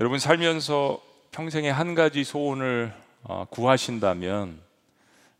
[0.00, 4.60] 여러분 살면서 평생에 한 가지 소원을 어, 구하신다면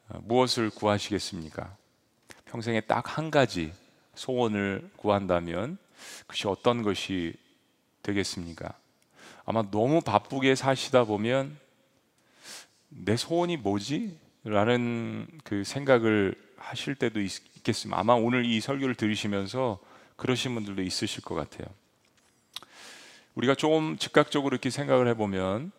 [0.09, 1.77] 어, 무엇을 구하시겠습니까?
[2.47, 3.73] 평생에 딱 한 가지
[4.17, 5.79] 소원을 구한다면
[6.23, 7.35] 그것이 어떤 것이
[8.03, 8.75] 되겠습니까?
[9.45, 11.57] 아마 너무 바쁘게 사시다 보면
[12.89, 14.19] 내 소원이 뭐지?
[14.43, 18.01] 라는 그 생각을 하실 때도 있, 겠습니다.
[18.01, 19.79] 아마 오늘 이 설교를 들으시면서
[20.17, 21.69] 그러신 분들도 있으실 것 같아요.
[23.39, 25.71] 우리가 좀 즉각적으로 이렇게 생각을 해보면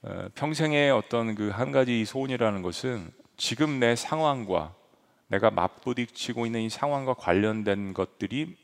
[0.00, 4.74] 어, 평생의 어떤 그 한 가지 소원이라는 것은 지금 내 상황과
[5.28, 8.56] 내가 맞부딪히고 있는 이 상황과 관련된 것들이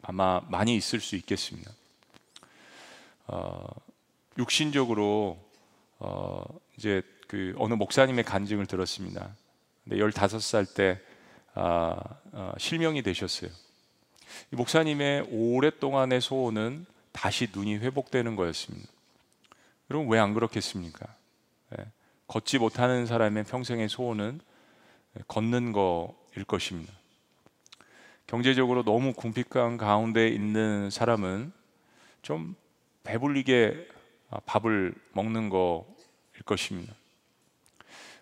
[0.00, 1.72] 아마 많이 있을 수 있겠습니다.
[3.26, 3.66] 어,
[4.38, 5.36] 육신적으로
[5.98, 6.44] 어,
[6.78, 9.34] 이제 그 어느 목사님의 간증을 들었습니다.
[9.82, 11.00] 근데 15살 때
[11.54, 11.98] 아,
[12.32, 13.50] 아, 실명이 되셨어요.
[14.50, 16.86] 목사님의 오랫동안의 소원은
[17.16, 18.88] 다시 눈이 회복되는 거였습니다.
[19.90, 21.06] 여러분 왜 안 그렇겠습니까?
[21.78, 21.86] 예,
[22.26, 24.40] 걷지 못하는 사람의 평생의 소원은
[25.26, 26.92] 걷는 거일 것입니다.
[28.26, 31.52] 경제적으로 너무 궁핍한 가운데 있는 사람은
[32.20, 32.54] 좀
[33.04, 33.88] 배불리게
[34.44, 36.92] 밥을 먹는 거일 것입니다.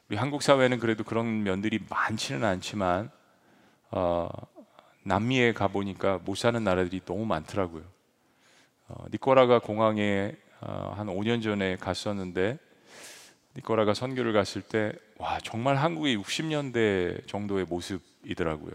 [0.08, 3.10] 우리 한국 사회는 그래도 그런 면들이 많지는 않지만
[3.90, 4.28] 어,
[5.02, 7.93] 남미에 가 보니까 못 사는 나라들이 너무 많더라고요.
[8.88, 12.58] 어, 니꼬라가 공항에 어, 한 5년 전에 갔었는데
[13.56, 18.72] 니꼬라가 선교를 갔을 때 와 정말 한국의 60년대 정도의 모습이더라고요.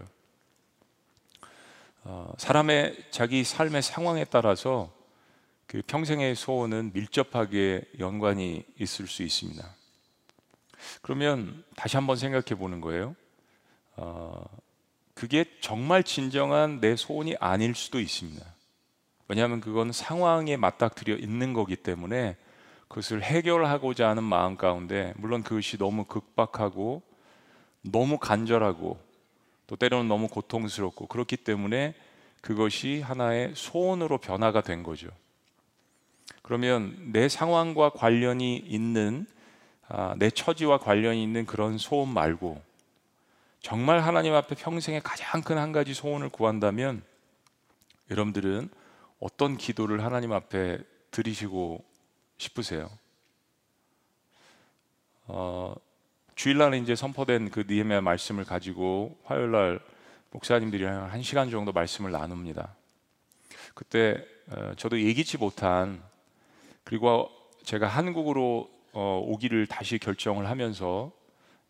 [2.04, 4.90] 어, 사람의 자기 삶의 상황에 따라서
[5.66, 9.74] 그 평생의 소원은 밀접하게 연관이 있을 수 있습니다.
[11.02, 13.14] 그러면 다시 한번 생각해 보는 거예요.
[13.96, 14.42] 어,
[15.14, 18.44] 그게 정말 진정한 내 소원이 아닐 수도 있습니다.
[19.30, 22.36] 왜냐하면 그건 상황에 맞닥뜨려 있는 거기 때문에
[22.88, 27.00] 그것을 해결하고자 하는 마음 가운데 물론 그것이 너무 극박하고
[27.82, 28.98] 너무 간절하고
[29.68, 31.94] 또 때로는 너무 고통스럽고 그렇기 때문에
[32.40, 35.06] 그것이 하나의 소원으로 변화가 된 거죠.
[36.42, 39.26] 그러면 내 상황과 관련이 있는
[39.86, 42.60] 아, 내 처지와 관련이 있는 그런 소원 말고
[43.60, 47.04] 정말 하나님 앞에 평생에 가장 큰 한 가지 소원을 구한다면
[48.10, 48.79] 여러분들은
[49.20, 50.78] 어떤 기도를 하나님 앞에
[51.10, 51.84] 드리시고
[52.38, 52.90] 싶으세요?
[55.26, 55.74] 어,
[56.34, 59.78] 주일날 이제 선포된 그 니에미아 말씀을 가지고 화요일날
[60.30, 62.74] 목사님들이랑 한 시간 정도 말씀을 나눕니다.
[63.74, 66.02] 그때 어, 저도 예기치 못한
[66.82, 67.30] 그리고
[67.62, 71.12] 제가 한국으로 어, 오기를 다시 결정을 하면서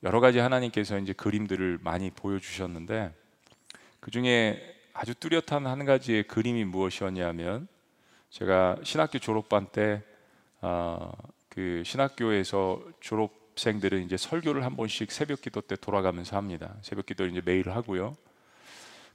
[0.04, 3.12] 여러 가지 하나님께서 이제 그림들을 많이 보여주셨는데
[3.98, 7.68] 그 중에 아주 뚜렷한 한 가지의 그림이 무엇이었냐면
[8.30, 10.02] 제가 신학교 졸업반 때그
[10.62, 11.12] 어,
[11.84, 16.76] 신학교에서 졸업생들은 이제 설교를 한 번씩 새벽기도 때 돌아가면서 합니다.
[16.82, 18.16] 새벽기도를 이제 매일 하고요.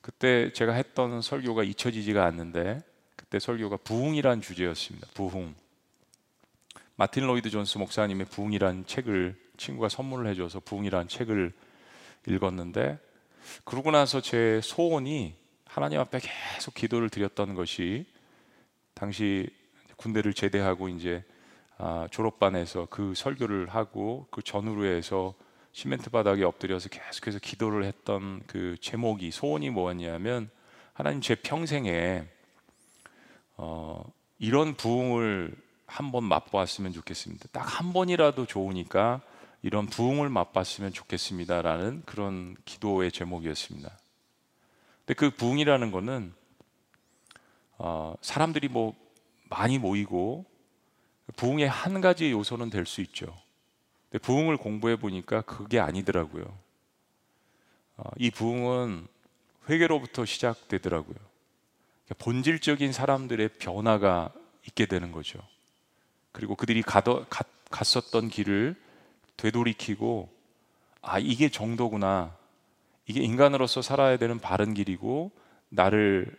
[0.02, 2.82] 그때 제가 했던 설교가 잊혀지지가 않는데
[3.16, 5.08] 그때 설교가 부흥이란 주제였습니다.
[5.14, 5.56] 부흥.
[6.96, 11.54] 마틴 로이드 존스 목사님의 부흥이란 책을 친구가 선물을 해줘서 부흥이란 책을
[12.28, 13.00] 읽었는데
[13.64, 15.36] 그러고 나서 제 소원이
[15.76, 16.22] 하나님 앞에
[16.54, 18.06] 계속 기도를 드렸던 것이
[18.94, 19.50] 당시
[19.98, 21.22] 군대를 제대하고 이제
[21.78, 25.34] 아, 졸업반에서 그 설교를 하고 그 전후로 해서
[25.74, 30.50] 시멘트 바닥에 엎드려서 계속해서 기도를 했던 그 제목이 소원이 뭐였냐면
[30.94, 32.26] 하나님 제 평생에
[33.58, 34.02] 어,
[34.40, 35.54] 이런 부흥을
[35.88, 37.50] 한 번 맛보았으면 좋겠습니다.
[37.52, 39.20] 딱 한 번이라도 좋으니까
[39.62, 43.92] 이런 부흥을 맛봤으면 좋겠습니다라는 그런 기도의 제목이었습니다.
[45.06, 46.34] 근데 그 부흥이라는 거는
[47.78, 48.96] 어, 사람들이 뭐
[49.50, 50.46] 많이 모이고
[51.36, 53.36] 부흥의 한 가지 요소는 될 수 있죠.
[54.10, 56.46] 근데 부흥을 공부해 보니까 그게 아니더라고요.
[57.98, 59.08] 어, 이 부흥은
[59.70, 61.16] 회개로부터 시작되더라고요.
[61.16, 64.32] 그러니까 본질적인 사람들의 변화가
[64.68, 65.40] 있게 되는 거죠.
[66.32, 68.76] 그리고 그들이 가더, 갔, 갔었던 길을
[69.38, 70.30] 되돌이키고
[71.02, 72.36] 아 이게 정도구나
[73.08, 75.32] 이게 인간으로서 살아야 되는 바른 길이고
[75.70, 76.36] 나를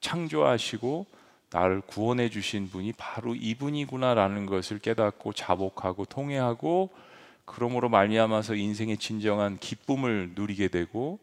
[0.00, 1.06] 창조하시고
[1.52, 6.90] 나를 구원해 주신 분이 바로 이분이구나라는 것을 깨닫고 자복하고 통회하고
[7.44, 11.18] 그러므로 말미암아서 인생의 진정한 기쁨을 누리게 되고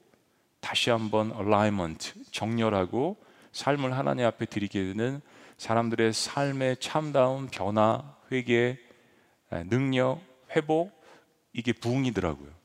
[0.60, 3.16] 다시 한번 alignment 정렬하고
[3.54, 5.22] 삶을 하나님 앞에 드리게 되는
[5.58, 8.78] 사람들의 삶의 참다운 변화, 회개,
[9.70, 10.20] 능력,
[10.56, 10.92] 회복
[11.54, 12.57] 이게 부흥이더라고요.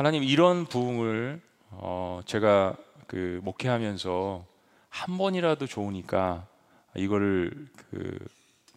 [0.00, 1.42] 하나님 이런 부흥을
[1.72, 2.74] 어 제가
[3.06, 4.46] 그 목회하면서
[4.88, 6.46] 한 번이라도 좋으니까
[6.96, 8.18] 이거를 그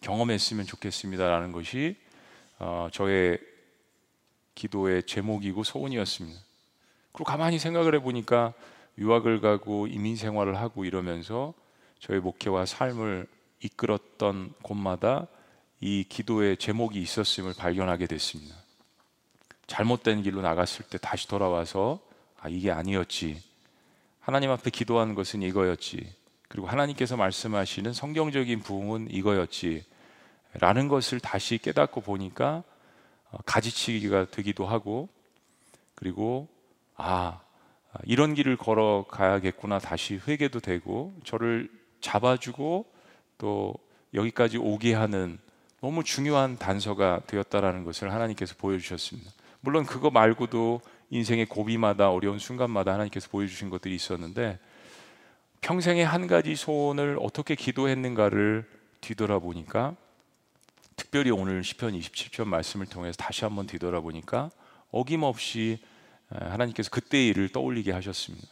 [0.02, 1.96] 경험했으면 좋겠습니다라는 것이
[2.58, 3.38] 어, 저의
[4.54, 6.38] 기도의 제목이고 소원이었습니다.
[7.12, 8.52] 그리고 가만히 생각을 해보니까
[8.98, 11.54] 유학을 가고 이민 생활을 하고 이러면서
[12.00, 13.26] 저의 목회와 삶을
[13.62, 15.26] 이끌었던 곳마다
[15.80, 18.63] 이 기도의 제목이 있었음을 발견하게 됐습니다.
[19.66, 22.00] 잘못된 길로 나갔을 때 다시 돌아와서
[22.40, 23.42] 아, 이게 아니었지.
[24.20, 26.12] 하나님 앞에 기도하는 것은 이거였지.
[26.48, 29.84] 그리고 하나님께서 말씀하시는 성경적인 부흥은 이거였지.
[30.54, 32.62] 라는 것을 다시 깨닫고 보니까
[33.30, 35.08] 어, 가지치기가 되기도 하고
[35.94, 36.48] 그리고
[36.96, 37.40] 아
[38.04, 41.70] 이런 길을 걸어가야겠구나 다시 회개도 되고 저를
[42.00, 42.86] 잡아주고
[43.38, 43.74] 또
[44.12, 45.38] 여기까지 오게 하는
[45.80, 49.30] 너무 중요한 단서가 되었다라는 것을 하나님께서 보여주셨습니다.
[49.64, 54.58] 물론 그거 말고도 인생의 고비마다 어려운 순간마다 하나님께서 보여주신 것들이 있었는데
[55.62, 58.68] 평생의 한 가지 소원을 어떻게 기도했는가를
[59.00, 59.96] 뒤돌아보니까
[60.96, 64.50] 특별히 오늘 시편 27편 말씀을 통해서 다시 한번 뒤돌아보니까
[64.90, 65.78] 어김없이
[66.28, 68.46] 하나님께서 그때의 일을 떠올리게 하셨습니다.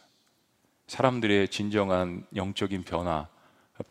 [0.87, 3.27] 사람들의 진정한 영적인 변화,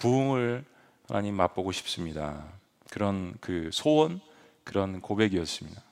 [0.01, 0.65] 부흥을
[1.07, 2.45] 하나님 맛보고 싶습니다.
[2.91, 4.21] 그런 그 소원,
[4.65, 5.92] 그런 고백이었습니다.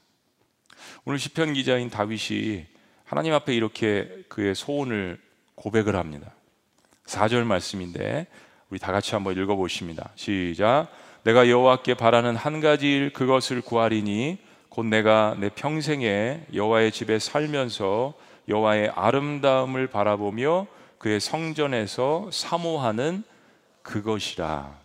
[1.05, 2.67] 오늘 시편 기자인 다윗이
[3.05, 5.19] 하나님 앞에 이렇게 그의 소원을
[5.55, 6.33] 고백을 합니다.
[7.07, 8.27] 4절 말씀인데
[8.71, 10.11] 우리 다 같이 한번 읽어 보십니다.
[10.15, 10.89] 시작.
[11.25, 14.39] 내가 여호와께 바라는 한 가지 일 그것을 구하리니
[14.69, 18.15] 곧 내가 내 평생에 여호와의 집에 살면서
[18.49, 20.67] 여호와의 아름다움을 바라보며
[20.99, 23.25] 그의 성전에서 사모하는
[23.83, 24.79] 그것이라.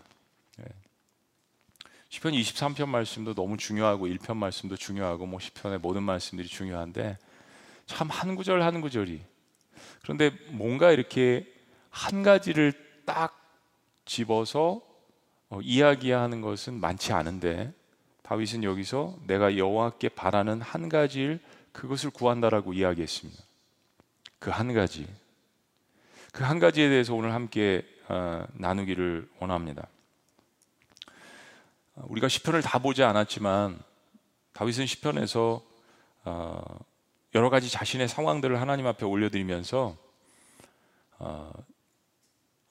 [2.15, 2.19] 예.
[2.19, 7.17] 시편 23편 말씀도 너무 중요하고 1편 말씀도 중요하고 뭐 시편의 모든 말씀들이 중요한데
[7.87, 9.21] 참 한 구절 한 구절이
[10.01, 11.45] 그런데 뭔가 이렇게
[11.89, 12.73] 한 가지를
[13.05, 13.37] 딱
[14.05, 14.81] 집어서
[15.49, 17.73] 어, 이야기하는 것은 많지 않은데
[18.23, 21.39] 다윗은 여기서 내가 여호와께 바라는 한 가지를
[21.73, 23.43] 그것을 구한다라고 이야기했습니다.
[24.39, 25.05] 그 한 가지.
[26.31, 29.87] 그 한 가지에 대해서 오늘 함께 어, 나누기를 원합니다.
[31.95, 33.79] 우리가 시편을 다 보지 않았지만
[34.53, 35.61] 다윗은 시편에서
[36.25, 36.79] 어,
[37.33, 39.95] 여러 가지 자신의 상황들을 하나님 앞에 올려드리면서
[41.19, 41.51] 어,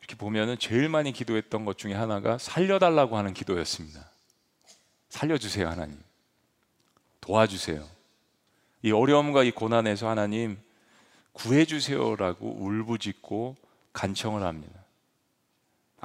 [0.01, 4.11] 이렇게 보면은 제일 많이 기도했던 것 중에 하나가 살려달라고 하는 기도였습니다.
[5.09, 5.99] 살려주세요, 하나님.
[7.21, 7.87] 도와주세요.
[8.83, 10.59] 이 어려움과 이 고난에서 하나님
[11.33, 13.57] 구해주세요라고 울부짖고
[13.95, 14.84] 간청을 합니다.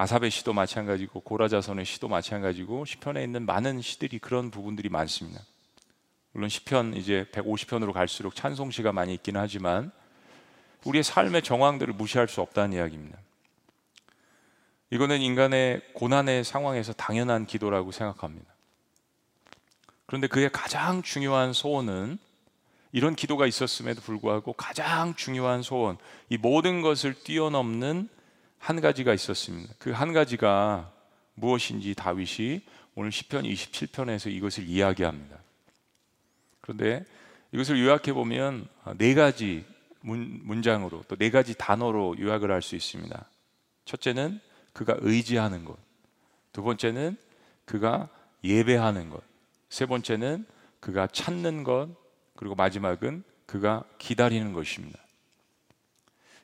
[0.00, 5.42] 아삽의 시도 마찬가지고 고라자선의 시도 마찬가지고 시편에 있는 많은 시들이 그런 부분들이 많습니다.
[6.32, 9.92] 물론 시편 이제 150편으로 갈수록 찬송시가 많이 있긴 하지만
[10.84, 13.18] 우리의 삶의 정황들을 무시할 수 없다는 이야기입니다.
[14.88, 18.50] 이거는 인간의 고난의 상황에서 당연한 기도라고 생각합니다.
[20.06, 22.16] 그런데 그의 가장 중요한 소원은
[22.92, 25.98] 이런 기도가 있었음에도 불구하고 가장 중요한 소원,
[26.30, 28.08] 이 모든 것을 뛰어넘는
[28.60, 29.74] 한 가지가 있었습니다.
[29.78, 30.92] 그 한 가지가
[31.34, 32.60] 무엇인지 다윗이
[32.94, 35.38] 오늘 시편 27편에서 이것을 이야기합니다.
[36.60, 37.04] 그런데
[37.52, 38.68] 이것을 요약해 보면
[38.98, 39.64] 네 가지
[40.02, 43.24] 문, 장으로 또 네 가지 단어로 요약을 할 수 있습니다.
[43.86, 44.40] 첫째는
[44.72, 45.76] 그가 의지하는 것.
[46.52, 47.16] 두 번째는
[47.64, 48.08] 그가
[48.44, 49.22] 예배하는 것.
[49.68, 50.46] 세 번째는
[50.80, 51.88] 그가 찾는 것.
[52.36, 54.98] 그리고 마지막은 그가 기다리는 것입니다.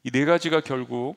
[0.04, 1.16] 이 네 가지가 결국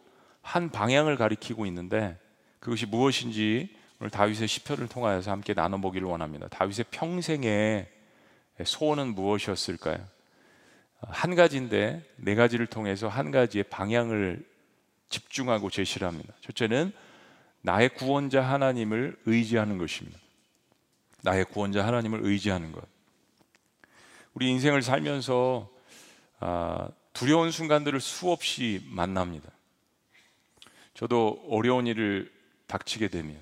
[0.49, 2.17] 한 방향을 가리키고 있는데
[2.59, 6.47] 그것이 무엇인지 오늘 다윗의 시편을 통하여서 함께 나눠 보기를 원합니다.
[6.47, 7.87] 다윗의 평생의
[8.65, 10.03] 소원은 무엇이었을까요?
[11.01, 14.43] 한 가지인데 네 가지를 통해서 한 가지의 방향을
[15.09, 16.33] 집중하고 제시를 합니다.
[16.41, 16.93] 첫째는
[17.61, 20.17] 나의 구원자 하나님을 의지하는 것입니다.
[21.21, 22.83] 나의 구원자 하나님을 의지하는 것.
[24.33, 25.69] 우리 인생을 살면서
[26.39, 29.51] 아, 두려운 순간들을 수없이 만납니다.
[30.99, 32.29] 저도 어려운 일을
[32.67, 33.39] 닥치게 되면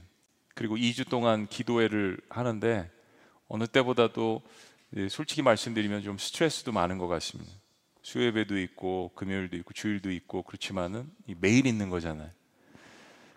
[0.54, 2.88] 그리고 2주 동안 기도회를 하는데
[3.48, 4.44] 어느 때보다도
[5.10, 7.52] 솔직히 말씀드리면 좀 스트레스도 많은 것 같습니다.
[8.04, 11.10] 수요예배도 있고 금요일도 있고 주일도 있고 그렇지만은
[11.40, 12.30] 매일 있는 거잖아요.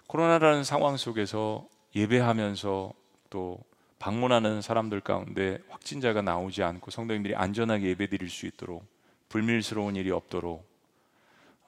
[0.06, 2.92] 코로나라는 상황 속에서 예배하면서
[3.30, 3.58] 또
[3.98, 8.84] 방문하는 사람들 가운데 확진자가 나오지 않고 성도님들이 안전하게 예배드릴 수 있도록
[9.30, 10.68] 불밀스러운 일이 없도록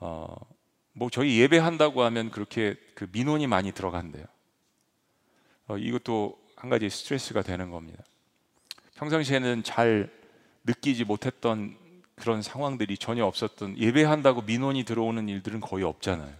[0.00, 0.36] 어,
[0.92, 4.24] 뭐 저희 예배한다고 하면 그렇게 그 민원이 많이 들어간대요.
[5.68, 8.04] 어, 이것도 한 가지 스트레스가 되는 겁니다.
[8.96, 10.10] 평상시에는 잘
[10.64, 11.76] 느끼지 못했던
[12.14, 16.32] 그런 상황들이 전혀 없었던 예배한다고 민원이 들어오는 일들은 거의 없잖아요.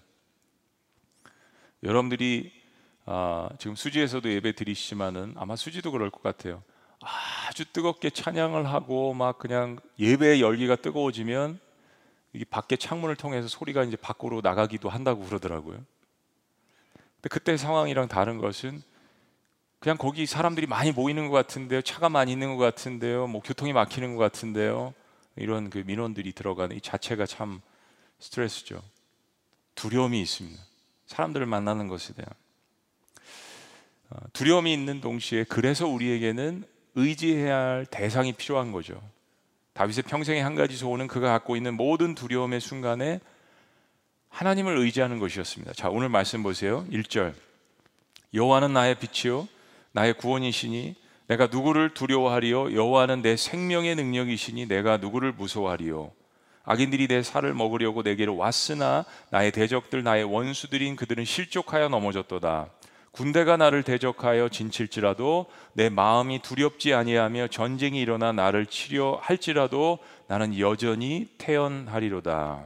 [1.83, 2.53] 여러분들이
[3.05, 6.63] 아, 지금 수지에서도 예배 드리시지만은 아마 수지도 그럴 것 같아요.
[7.49, 11.59] 아주 뜨겁게 찬양을 하고 막 그냥 예배의 열기가 뜨거워지면
[12.35, 15.77] 이 밖에 창문을 통해서 소리가 이제 밖으로 나가기도 한다고 그러더라고요.
[15.77, 18.83] 근데 그때 상황이랑 다른 것은
[19.79, 24.17] 그냥 거기 사람들이 많이 모이는 것 같은데요, 차가 많이 있는 것 같은데요, 뭐 교통이 막히는
[24.17, 24.95] 것 같은데요,
[25.37, 27.61] 이런 그 민원들이 들어가는 이 자체가 참
[28.19, 28.81] 스트레스죠.
[29.75, 30.63] 두려움이 있습니다.
[31.07, 32.31] 사람들을 만나는 것에 대한
[34.11, 39.03] 어, 두려움이 있는 동시에 그래서 우리에게는 의지해야 할 대상이 필요한 거죠.
[39.75, 43.21] 다윗의 평생의 한 가지 소원은 그가 갖고 있는 모든 두려움의 순간에
[44.29, 45.73] 하나님을 의지하는 것이었습니다.
[45.75, 46.87] 자, 오늘 말씀 보세요.
[46.91, 47.35] 1절.
[48.35, 49.47] 여호와는 나의 빛이요
[49.93, 50.97] 나의 구원이시니
[51.29, 56.13] 내가 누구를 두려워하리요 여호와는 내 생명의 능력이시니 내가 누구를 무서워하리요
[56.65, 62.71] 악인들이 내 살을 먹으려고 내게로 왔으나 나의 대적들 나의 원수들인 그들은 실족하여 넘어졌도다
[63.13, 71.29] 군대가 나를 대적하여 진칠지라도 내 마음이 두렵지 아니하며 전쟁이 일어나 나를 치려 할지라도 나는 여전히
[71.37, 72.65] 태연하리로다.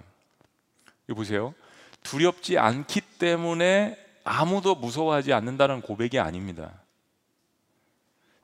[1.09, 1.53] 이거 보세요.
[2.05, 6.73] 두렵지 않기 때문에 아무도 무서워하지 않는다는 고백이 아닙니다.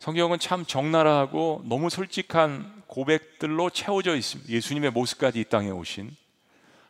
[0.01, 4.51] 성경은 참 적나라하고 너무 솔직한 고백들로 채워져 있습니다.
[4.51, 6.11] 예수님의 모습까지 이 땅에 오신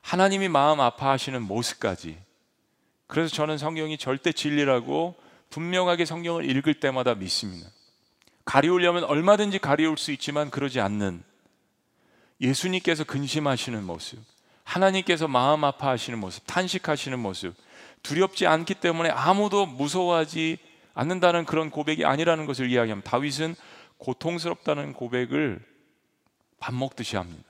[0.01, 2.19] 하나님이 마음 아파하시는 모습까지
[3.13, 5.15] 그래서 저는 성경이 절대 진리라고
[5.51, 7.69] 분명하게 성경을 읽을 때마다 믿습니다.
[8.47, 11.23] 가리우려면 얼마든지 가리울 수 있지만 그러지 않는
[12.41, 14.19] 예수님께서 근심하시는 모습,
[14.65, 17.55] 하나님께서 마음 아파하시는 모습, 탄식하시는 모습,
[18.03, 20.57] 두렵지 않기 때문에 아무도 무서워하지
[20.95, 23.11] 않는다는 그런 고백이 아니라는 것을 이야기합니다.
[23.11, 23.57] 다윗은
[23.99, 25.63] 고통스럽다는 고백을
[26.59, 27.45] 밥 먹듯이 합니다.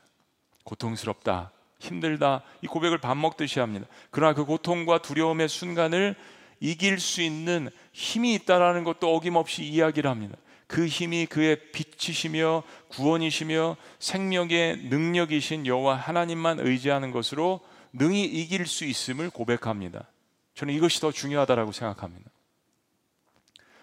[0.65, 1.53] 고통스럽다.
[1.83, 3.87] 힘들다 이 고백을 밥 먹듯이 합니다.
[4.11, 6.15] 그러나 그 고통과 두려움의 순간을
[6.61, 10.37] 이길 수 있는 힘이 있다라는 것도 어김없이 이야기를 합니다.
[10.69, 17.61] 그 힘이 그의 빛이시며 구원이시며 생명의 능력이신 여호와 하나님만 의지하는 것으로
[17.93, 20.07] 능히 이길 수 있음을 고백합니다.
[20.55, 22.31] 저는 이것이 더 중요하다라고 생각합니다.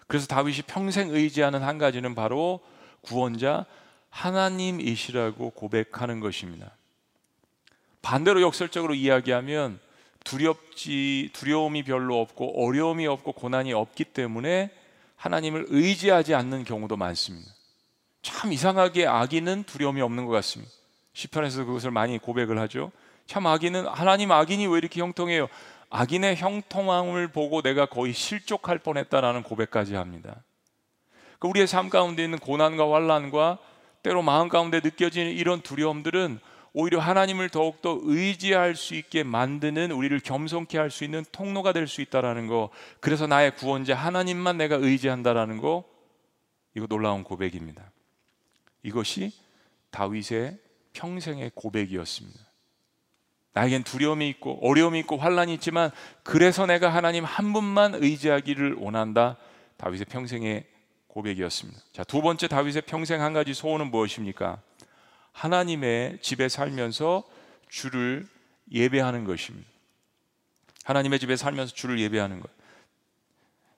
[0.08, 2.62] 그래서 다윗이 평생 의지하는 한 가지는 바로
[3.01, 3.65] 구원자
[4.10, 6.79] 하나님이시라고 고백하는 것입니다.
[8.01, 9.79] 반대로 역설적으로 이야기하면
[10.24, 14.72] 두렵지 두려움이 별로 없고 어려움이 없고 고난이 없기 때문에
[15.15, 17.51] 하나님을 의지하지 않는 경우도 많습니다.
[18.22, 20.72] 참 이상하게 악인은 두려움이 없는 것 같습니다.
[21.13, 22.91] 시편에서 그것을 많이 고백을 하죠.
[23.25, 25.48] 참 악인은 하나님 악인이 왜 이렇게 형통해요?
[25.89, 30.44] 악인의 형통함을 보고 내가 거의 실족할 뻔했다라는 고백까지 합니다.
[31.39, 33.58] 그 우리의 삶 가운데 있는 고난과 환란과
[34.03, 36.39] 때로 마음 가운데 느껴지는 이런 두려움들은
[36.74, 42.02] 오히려 하나님을 더욱더 의지할 수 있게 만드는 우리를 겸손케 할 수 있는 통로가 될 수
[42.02, 42.70] 있다라는 거.
[43.00, 45.84] 그래서 나의 구원자 하나님만 내가 의지한다라는 거.
[46.76, 47.92] 이거 놀라운 고백입니다.
[48.84, 49.32] 이것이
[49.92, 50.58] 다윗의
[50.94, 52.40] 평생의 고백이었습니다.
[53.54, 55.92] 나에겐 두려움이 있고 어려움이 있고 환란이 있지만
[56.24, 59.38] 그래서 내가 하나님 한 분만 의지하기를 원한다.
[59.78, 60.66] 다윗의 평생의
[61.08, 61.80] 고백이었습니다.
[61.92, 64.62] 자, 두 번째 다윗의 평생 한 가지 소원은 무엇입니까?
[65.39, 67.24] 하나님의 집에 살면서
[67.69, 68.27] 주를
[68.74, 69.69] 예배하는 것입니다.
[70.84, 72.51] 하나님의 집에 살면서 주를 예배하는 것.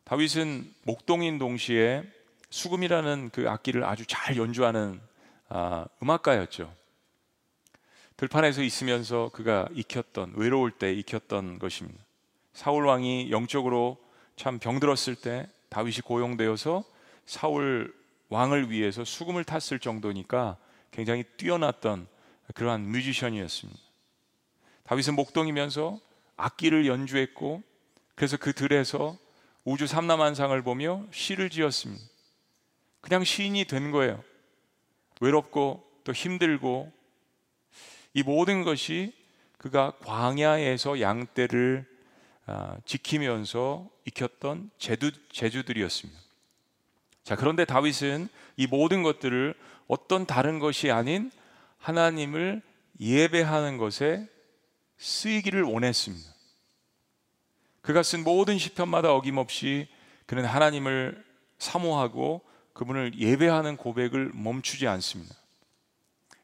[0.03, 2.03] 다윗은 목동인 동시에
[2.49, 4.99] 수금이라는 그 악기를 아주 잘 연주하는
[5.49, 6.73] 아, 음악가였죠.
[8.17, 12.03] 들판에서 있으면서 그가 익혔던 외로울 때 익혔던 것입니다.
[12.53, 13.97] 사울 왕이 영적으로
[14.35, 16.83] 참 병들었을 때 다윗이 고용되어서
[17.27, 17.93] 사울
[18.29, 20.57] 왕을 위해서 수금을 탔을 정도니까
[20.91, 22.07] 굉장히 뛰어났던
[22.53, 23.79] 그러한 뮤지션이었습니다.
[24.83, 25.99] 다윗은 목동이면서
[26.35, 27.63] 악기를 연주했고
[28.15, 29.17] 그래서 그 들에서
[29.63, 32.03] 우주 삼라만상을 보며 시를 지었습니다.
[32.99, 34.23] 그냥 시인이 된 거예요.
[35.21, 36.91] 외롭고 또 힘들고
[38.13, 39.13] 이 모든 것이
[39.57, 41.85] 그가 광야에서 양떼를
[42.47, 46.19] 아, 지키면서 익혔던 제주, 제주들이었습니다.
[47.23, 49.53] 자, 그런데 다윗은 이 모든 것들을
[49.91, 51.29] 어떤 다른 것이 아닌
[51.77, 52.61] 하나님을
[53.01, 54.25] 예배하는 것에
[54.97, 56.31] 쓰이기를 원했습니다.
[57.81, 59.89] 그가 쓴 모든 시편마다 어김없이
[60.27, 61.21] 그는 하나님을
[61.57, 62.39] 사모하고
[62.71, 65.35] 그분을 예배하는 고백을 멈추지 않습니다.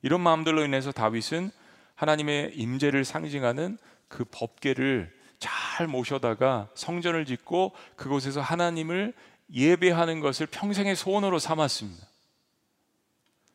[0.01, 1.51] 이런 마음들로 인해서 다윗은
[1.95, 3.77] 하나님의 임재를 상징하는
[4.09, 9.13] 그 법궤를 잘 모셔다가 성전을 짓고 그곳에서 하나님을
[9.53, 12.06] 예배하는 것을 평생의 소원으로 삼았습니다.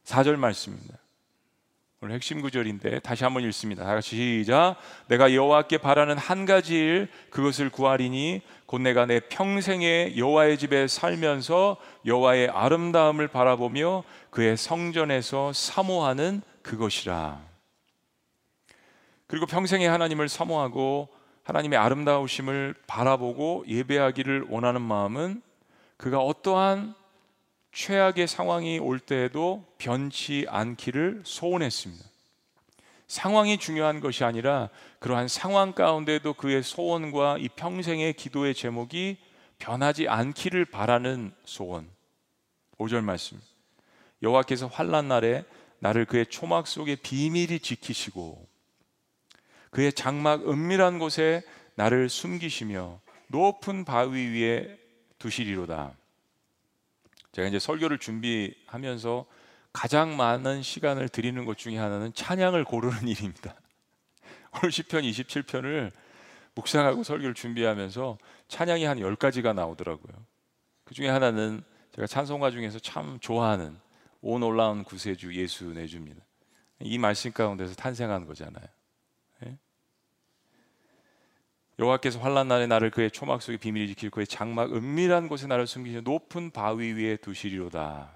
[0.04, 0.98] 4절 말씀입니다.
[2.04, 3.84] 오늘 핵심 구절인데 다시 한번 읽습니다.
[3.84, 4.74] 다 같이 시작.
[5.06, 11.76] 내가 여호와께 바라는 한 가지 일 그것을 구하리니 곧 내가 내 평생에 여호와의 집에 살면서
[12.04, 17.40] 여호와의 아름다움을 바라보며 그의 성전에서 사모하는 그것이라.
[19.28, 21.08] 그리고 평생에 하나님을 사모하고
[21.44, 25.40] 하나님의 아름다우심을 바라보고 예배하기를 원하는 마음은
[25.96, 26.94] 그가 어떠한
[27.72, 32.04] 최악의 상황이 올 때에도 변치 않기를 소원했습니다.
[33.08, 39.18] 상황이 중요한 것이 아니라 그러한 상황 가운데도 그의 소원과 이 평생의 기도의 제목이
[39.58, 41.88] 변하지 않기를 바라는 소원.
[42.78, 43.40] 5절 말씀.
[44.22, 45.44] 여호와께서 환난 날에
[45.78, 48.46] 나를 그의 초막 속에 비밀히 지키시고
[49.70, 51.42] 그의 장막 은밀한 곳에
[51.74, 54.78] 나를 숨기시며 높은 바위 위에
[55.18, 55.94] 두시리로다.
[57.32, 59.26] 제가 이제 설교를 준비하면서
[59.72, 63.54] 가장 많은 시간을 드리는 것 중에 하나는 찬양을 고르는 일입니다.
[64.58, 65.90] 오늘 시편 27편을
[66.54, 70.14] 묵상하고 설교를 준비하면서 찬양이 한 10가지가 나오더라고요.
[70.84, 71.62] 그 중에 하나는
[71.94, 73.78] 제가 찬송가 중에서 참 좋아하는
[74.20, 76.22] 온 올라온 구세주 예수 내주입니다.
[76.80, 78.66] 이 말씀 가운데서 탄생한 거잖아요.
[81.82, 86.02] 여호와께서 환란 날에 나를 그의 초막 속에 비밀히 지킬 그의 장막 은밀한 곳에 나를 숨기시
[86.02, 88.08] 높은 바위 위에 두시리로다.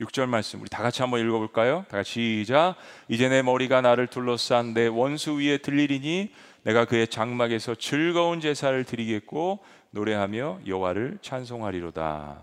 [0.00, 1.84] 6절 말씀 우리 다 같이 한번 읽어볼까요?
[1.88, 2.74] 다 같이 시작.
[3.08, 6.32] 이제 내 머리가 나를 둘러싼 내 원수 위에 들리리니
[6.62, 9.60] 내가 그의 장막에서 즐거운 제사를 드리겠고
[9.92, 12.42] 노래하며 여호와를 찬송하리로다.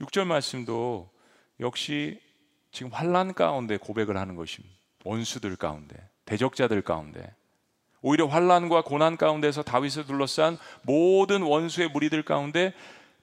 [0.00, 1.08] 6절 말씀도
[1.60, 2.20] 역시
[2.72, 4.74] 지금 환란 가운데 고백을 하는 것입니다.
[5.04, 7.32] 원수들 가운데, 대적자들 가운데
[8.02, 12.72] 오히려 환란과 고난 가운데서 다윗을 둘러싼 모든 원수의 무리들 가운데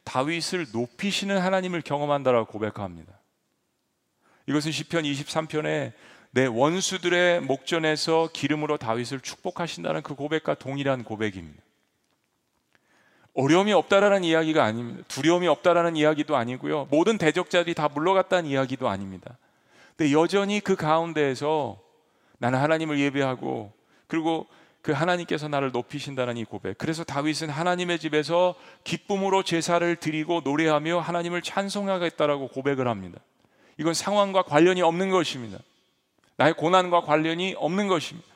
[0.04, 3.14] 다윗을 높이시는 하나님을 경험한다라고 고백합니다.
[4.48, 5.94] 이것은 시편 23편에
[6.32, 11.62] 내 원수들의 목전에서 기름으로 다윗을 축복하신다는 그 고백과 동일한 고백입니다.
[13.34, 15.04] 어려움이 없다라는 이야기가 아닙니다.
[15.08, 16.88] 두려움이 없다라는 이야기도 아니고요.
[16.90, 19.38] 모든 대적자들이 다 물러갔다는 이야기도 아닙니다.
[19.96, 21.80] 근데 여전히 그 가운데에서
[22.40, 23.74] 나는 하나님을 예배하고
[24.08, 24.48] 그리고
[24.82, 26.78] 그 하나님께서 나를 높이신다는 이 고백.
[26.78, 33.20] 그래서 다윗은 하나님의 집에서 기쁨으로 제사를 드리고 노래하며 하나님을 찬송하겠다라고 고백을 합니다.
[33.78, 35.60] 이건 상황과 관련이 없는 것입니다.
[36.38, 38.28] 나의 고난과 관련이 없는 것입니다.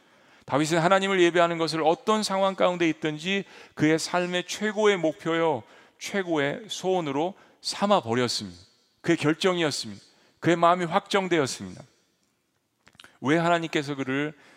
[0.45, 5.63] 다윗은 하나님을 예배하는 것을 어떤 상황 가운데 있든지 그의 삶의 최고의 목표요,
[5.99, 8.59] 최고의 소원으로 삼아 버렸습니다.
[9.01, 10.01] 그의 결정이었습니다.
[10.39, 11.83] 그의 마음이 확정되었습니다.
[13.21, 14.50] 왜 하나님께서 그를 어,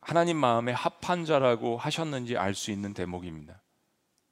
[0.00, 3.60] 하나님 마음에 합한 자라고 하셨는지 알 수 있는 대목입니다.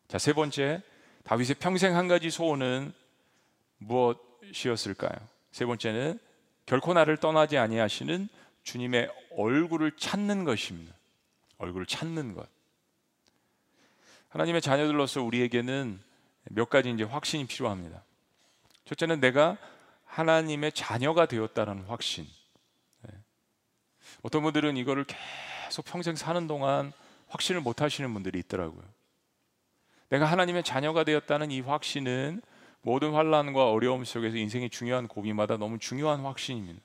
[0.09, 0.83] 자, 세 번째,
[1.25, 2.93] 다윗의 평생 한 가지 소원은
[3.79, 5.13] 무엇이었을까요?
[5.51, 6.19] 세 번째는
[6.67, 8.29] 결코 나를 떠나지 아니하시는
[8.63, 10.95] 주님의 얼굴을 찾는 것입니다.
[11.59, 12.49] 얼굴을 찾는 것.
[14.29, 16.01] 하나님의 자녀들로서 우리에게는
[16.51, 18.03] 몇 가지 이제 확신이 필요합니다.
[18.85, 19.59] 첫째는 내가
[20.05, 22.27] 하나님의 자녀가 되었다는 확신.
[24.23, 26.93] 어떤 분들은 이거를 계속 평생 사는 동안
[27.29, 28.83] 확신을 못 하시는 분들이 있더라고요.
[30.09, 32.43] 내가 하나님의 자녀가 되었다는 이 확신은
[32.83, 36.81] 모든 환란과 어려움 속에서 인생의 중요한 고비마다 너무 중요한 확신입니다.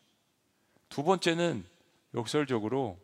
[0.89, 1.65] 두 번째는
[2.13, 2.97] 역설적으로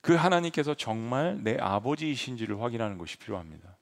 [0.00, 3.76] 그 하나님께서 정말 내 아버지이신지를 확인하는 것이 필요합니다.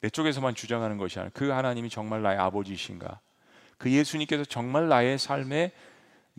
[0.00, 3.20] 내 쪽에서만 주장하는 것이 아니라 그 하나님이 정말 나의 아버지이신가?
[3.78, 5.72] 그 예수님께서 정말 나의 삶에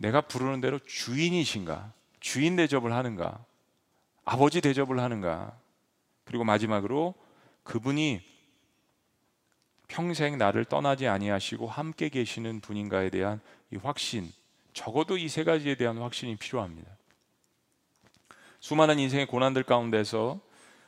[0.02, 1.92] 내가 부르는 대로 주인이신가?
[2.18, 3.44] 주인 대접을 하는가?
[4.24, 5.56] 아버지 대접을 하는가?
[6.24, 7.14] 그리고 마지막으로
[7.62, 8.20] 그분이
[9.86, 14.32] 평생 나를 떠나지 아니하시고 함께 계시는 분인가에 대한 이 확신,
[14.72, 16.90] 적어도 이 세 가지에 대한 확신이 필요합니다.
[18.58, 20.40] 수많은 인생의 고난들 가운데서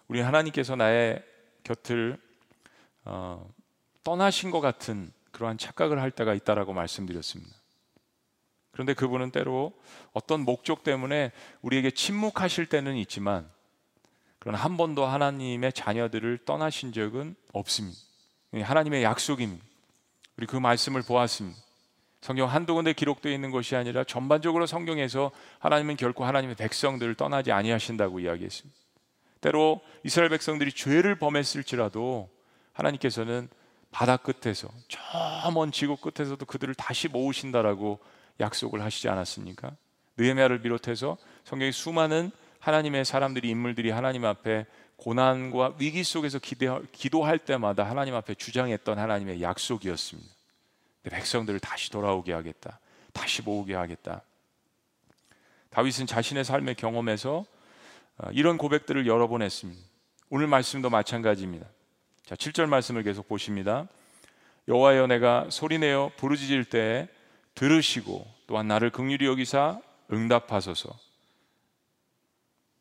[0.09, 1.22] 우리 하나님께서 나의
[1.62, 2.18] 곁을
[3.05, 3.48] 어,
[4.03, 7.63] 떠나신 것 같은 그러한 착각을 할 때가 있다라고 말씀드렸습니다.
[8.74, 9.72] 그런데 그분은 때로
[10.12, 11.30] 어떤 목적 때문에
[11.62, 13.48] 우리에게 침묵하실 때는 있지만
[14.40, 17.98] 그러나 한 번도 하나님의 자녀들을 떠나신 적은 없습니다.
[18.52, 19.64] 하나님의 약속입니다.
[20.37, 21.56] 우리 그 말씀을 보았습니다.
[22.20, 28.18] 성경 한두 군데 기록되어 있는 것이 아니라 전반적으로 성경에서 하나님은 결코 하나님의 백성들을 떠나지 아니하신다고
[28.20, 28.76] 이야기했습니다.
[29.40, 32.28] 때로 이스라엘 백성들이 죄를 범했을지라도
[32.72, 33.48] 하나님께서는
[33.92, 38.00] 바다 끝에서 저 먼 지구 끝에서도 그들을 다시 모으신다라고
[38.40, 39.77] 약속을 하시지 않았습니까?
[40.16, 44.66] 느헤미야를 비롯해서 성경의 수많은 하나님의 사람들이 인물들이 하나님 앞에
[44.97, 50.31] 고난과 위기 속에서 기도할 때마다 하나님 앞에 주장했던 하나님의 약속이었습니다.
[51.03, 52.81] 내 백성들을 다시 돌아오게 하겠다.
[53.12, 54.23] 다시 모으게 하겠다.
[55.70, 57.44] 다윗은 자신의 삶의 경험에서
[58.16, 59.83] 어, 이런 고백들을 여러 번 했습니다.
[60.31, 61.66] 오늘 말씀도 마찬가지입니다.
[62.25, 63.88] 자, 7절 말씀을 계속 보십니다.
[64.68, 67.09] 여호와여 내가 소리내어 부르짖을 때
[67.54, 69.80] 들으시고 또한 나를 극률히 여기사
[70.12, 70.90] 응답하소서.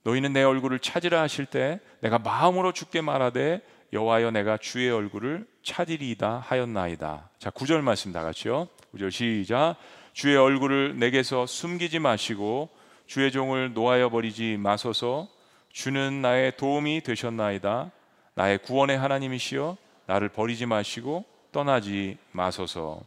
[0.03, 3.62] 너희는 내 얼굴을 찾으라 하실 때 내가 마음으로 죽게 말하되
[3.93, 7.29] 여호와여 내가 주의 얼굴을 찾으리이다 하였나이다.
[7.38, 8.67] 자, 9절 말씀 다 같이요.
[8.95, 9.75] 9절 시작.
[10.13, 12.69] 주의 얼굴을 내게서 숨기지 마시고
[13.05, 15.27] 주의 종을 노하여 버리지 마소서.
[15.71, 17.91] 주는 나의 도움이 되셨나이다.
[18.36, 23.01] 나의 구원의 하나님이시여 나를 버리지 마시고 떠나지 마소서.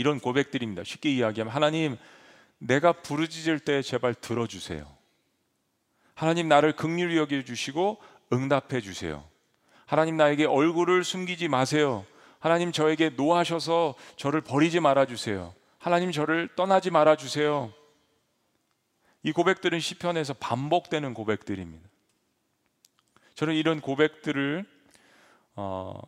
[0.00, 0.82] 이런 고백들입니다.
[0.82, 1.98] 쉽게 이야기하면 하나님
[2.56, 4.86] 내가 부르짖을 때 제발 들어주세요.
[6.14, 7.98] 하나님 나를 극률히 여겨 주시고
[8.32, 9.22] 응답해 주세요.
[9.84, 12.06] 하나님 나에게 얼굴을 숨기지 마세요.
[12.38, 15.54] 하나님 저에게 노하셔서 저를 버리지 말아 주세요.
[15.76, 17.70] 하나님 저를 떠나지 말아 주세요.
[19.22, 21.86] 이 고백들은 시편에서 반복되는 고백들입니다.
[23.34, 24.64] 저는 이런 고백들을
[25.56, 26.00] 어,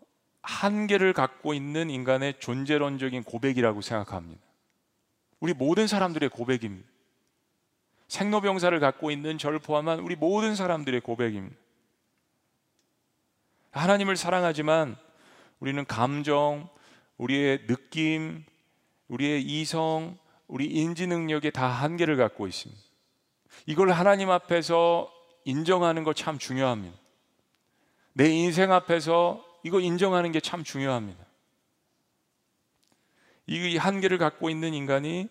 [0.43, 4.43] 한계를 갖고 있는 인간의 존재론적인 고백이라고 생각합니다.
[5.41, 6.89] 우리 모든 사람들의 고백입니다.
[8.09, 11.57] 생로병사를 갖고 있는 저를 포함한 우리 모든 사람들의 고백입니다.
[13.71, 14.97] 하나님을 사랑하지만
[15.61, 16.69] 우리는 감정,
[17.17, 18.45] 우리의 느낌,
[19.09, 22.83] 우리의 이성, 우리 인지 능력에 다 한계를 갖고 있습니다.
[23.67, 25.11] 이걸 하나님 앞에서
[25.45, 26.97] 인정하는 거참 중요합니다.
[28.13, 31.25] 내 인생 앞에서 이거 인정하는 게 참 중요합니다.
[33.47, 35.29] 이 한계를 갖고 있는 인간이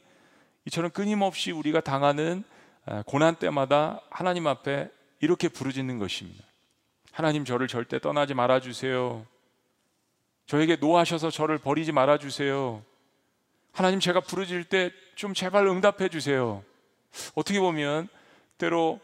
[0.65, 2.43] 이처럼 끊임없이 우리가 당하는
[2.85, 4.89] 아, 고난 때마다 하나님 앞에
[5.19, 6.43] 이렇게 부르짖는 것입니다.
[7.11, 9.25] 하나님 저를 절대 떠나지 말아 주세요.
[10.45, 12.83] 저에게 노하셔서 저를 버리지 말아 주세요.
[13.71, 14.91] 하나님 제가 부르짖을 때
[15.21, 16.63] 좀 제발 응답해 주세요.
[17.35, 18.07] 어떻게 보면
[18.57, 18.99] 때로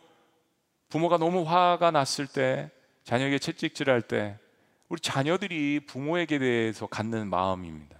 [0.90, 2.72] 부모가 너무 화가 났을 때
[3.04, 4.40] 자녀에게 채찍질할 때
[4.90, 7.98] 우리 자녀들이 부모에게 대해서 갖는 마음입니다.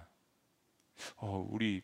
[1.16, 1.82] 어, 우리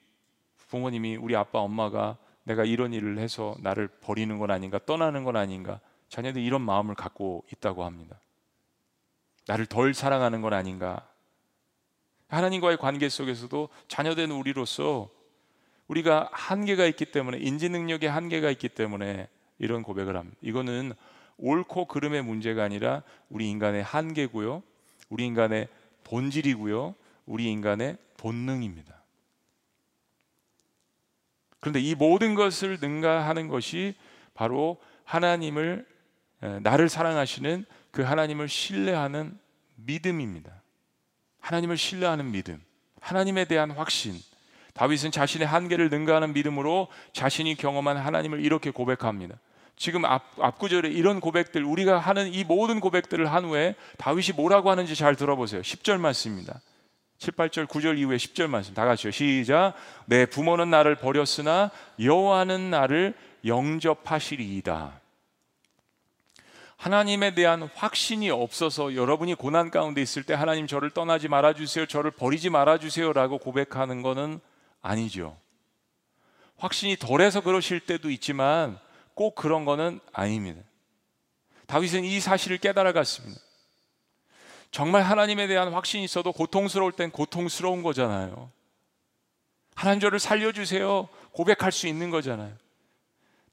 [0.69, 5.81] 부모님이 우리 아빠 엄마가 내가 이런 일을 해서 나를 버리는 건 아닌가 떠나는 건 아닌가
[6.09, 8.21] 자녀들이 이런 마음을 갖고 있다고 합니다.
[9.47, 11.09] 나를 덜 사랑하는 건 아닌가
[12.29, 15.11] 하나님과의 관계 속에서도 자녀된 우리로서
[15.87, 20.37] 우리가 한계가 있기 때문에 인지 능력에 한계가 있기 때문에 이런 고백을 합니다.
[20.41, 20.95] 이거는
[21.37, 24.63] 옳고 그름의 문제가 아니라 우리 인간의 한계고요.
[25.09, 25.69] 우리 인간의
[26.05, 26.95] 본질이고요.
[27.27, 28.95] 우리 인간의 본능입니다.
[31.61, 33.95] 그런데 이 모든 것을 능가하는 것이
[34.35, 35.87] 바로 하나님을
[36.63, 39.39] 나를 사랑하시는 그 하나님을 신뢰하는
[39.77, 40.63] 믿음입니다.
[41.41, 42.63] 하나님을 신뢰하는 믿음,
[43.01, 44.15] 하나님에 대한 확신.
[44.75, 49.39] 다윗은 자신의 한계를 능가하는 믿음으로 자신이 경험한 하나님을 이렇게 고백합니다.
[49.77, 54.95] 지금 앞, 앞구절에 이런 고백들 우리가 하는 이 모든 고백들을 한 후에 다윗이 뭐라고 하는지
[54.95, 55.63] 잘 들어보세요.
[55.63, 56.61] 10절 말씀입니다.
[57.19, 59.11] 7, 8절, 9절 이후에 10절 말씀 다 같이요.
[59.11, 59.75] 시작.
[60.07, 65.01] 내 부모는 나를 버렸으나 여호와는 나를 영접하시리이다.
[66.77, 71.87] 하나님에 대한 확신이 없어서 여러분이 고난 가운데 있을 때 하나님 저를 떠나지 말아 주세요.
[71.87, 74.41] 저를 버리지 말아 주세요라고 고백하는 것은
[74.83, 75.37] 아니죠.
[76.59, 78.79] 확신이 덜해서 그러실 때도 있지만
[79.15, 80.61] 꼭 그런 거는 아닙니다.
[81.67, 83.41] 다윗은 이 사실을 깨달아갔습니다.
[84.71, 88.51] 정말 하나님에 대한 확신이 있어도 고통스러울 땐 고통스러운 거잖아요.
[89.75, 91.09] 하나님 저를 살려주세요.
[91.33, 92.57] 고백할 수 있는 거잖아요.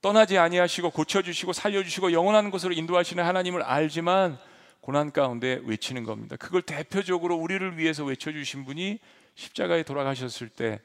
[0.02, 4.40] 떠나지 아니하시고 고쳐주시고 살려주시고 영원한 곳으로 인도하시는 하나님을 알지만
[4.82, 6.36] 고난 가운데 외치는 겁니다.
[6.38, 9.00] 그걸 대표적으로 우리를 위해서 외쳐주신 분이
[9.36, 10.80] 십자가에 돌아가셨을 때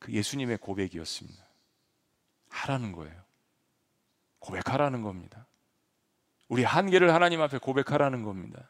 [0.00, 1.46] 그 예수님의 고백이었습니다.
[2.48, 3.14] 하라는 거예요.
[4.40, 5.46] 고백하라는 겁니다.
[6.48, 8.68] 우리 한계를 하나님 앞에 고백하라는 겁니다.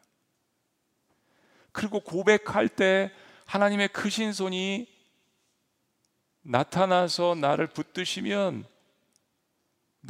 [1.73, 3.11] 그리고 고백할 때
[3.47, 4.87] 하나님의 크신 손이
[6.43, 8.65] 나타나서 나를 붙드시면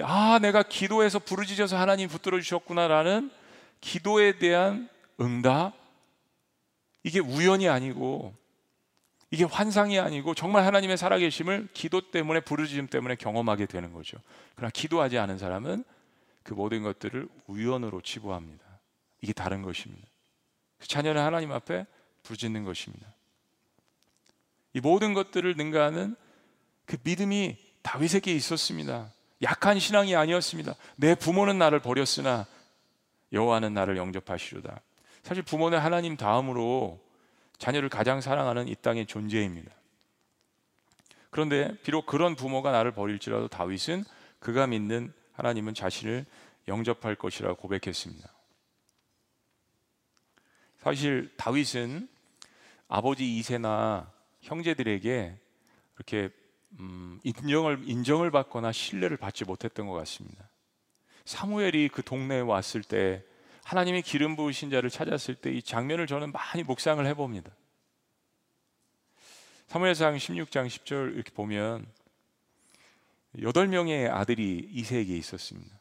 [0.02, 3.30] 아, 내가 기도해서 부르짖어서 하나님 붙들어 주셨구나라는
[3.80, 4.88] 기도에 대한
[5.20, 5.72] 응답
[7.02, 8.34] 이게 우연이 아니고
[9.30, 14.18] 이게 환상이 아니고 정말 하나님의 살아계심을 기도 때문에 부르짖음 때문에 경험하게 되는 거죠.
[14.56, 15.84] 그러나 기도하지 않은 사람은
[16.42, 18.64] 그 모든 것들을 우연으로 치부합니다.
[19.20, 20.06] 이게 다른 것입니다.
[20.78, 21.86] 그 자녀는 하나님 앞에
[22.24, 23.06] 부르짖는 것입니다.
[24.72, 26.16] 이 모든 것들을 능가하는
[26.86, 29.12] 그 믿음이 다윗에게 있었습니다.
[29.42, 30.74] 약한 신앙이 아니었습니다.
[30.96, 32.46] 내 부모는 나를 버렸으나
[33.32, 34.80] 여호와는 나를 영접하시리다.
[35.22, 37.00] 사실 부모는 하나님 다음으로
[37.60, 39.70] 자녀를 가장 사랑하는 이 땅의 존재입니다.
[41.28, 44.04] 그런데 비록 그런 부모가 나를 버릴지라도 다윗은
[44.40, 46.24] 그가 믿는 하나님은 자신을
[46.66, 48.28] 영접할 것이라고 고백했습니다.
[50.78, 52.08] 사실 다윗은
[52.88, 55.38] 아버지 이세나 형제들에게
[55.96, 56.30] 이렇게
[56.78, 60.48] 음, 인정을 인정을 받거나 신뢰를 받지 못했던 것 같습니다.
[61.26, 63.22] 사무엘이 그 동네에 왔을 때
[63.64, 67.50] 하나님의 기름 부으신 자를 찾았을 때 이 장면을 저는 많이 묵상을 해봅니다.
[69.68, 71.86] 사무엘상 16장 10절 이렇게 보면
[73.42, 75.78] 여덟 명의 아들이 이세에게 있었습니다.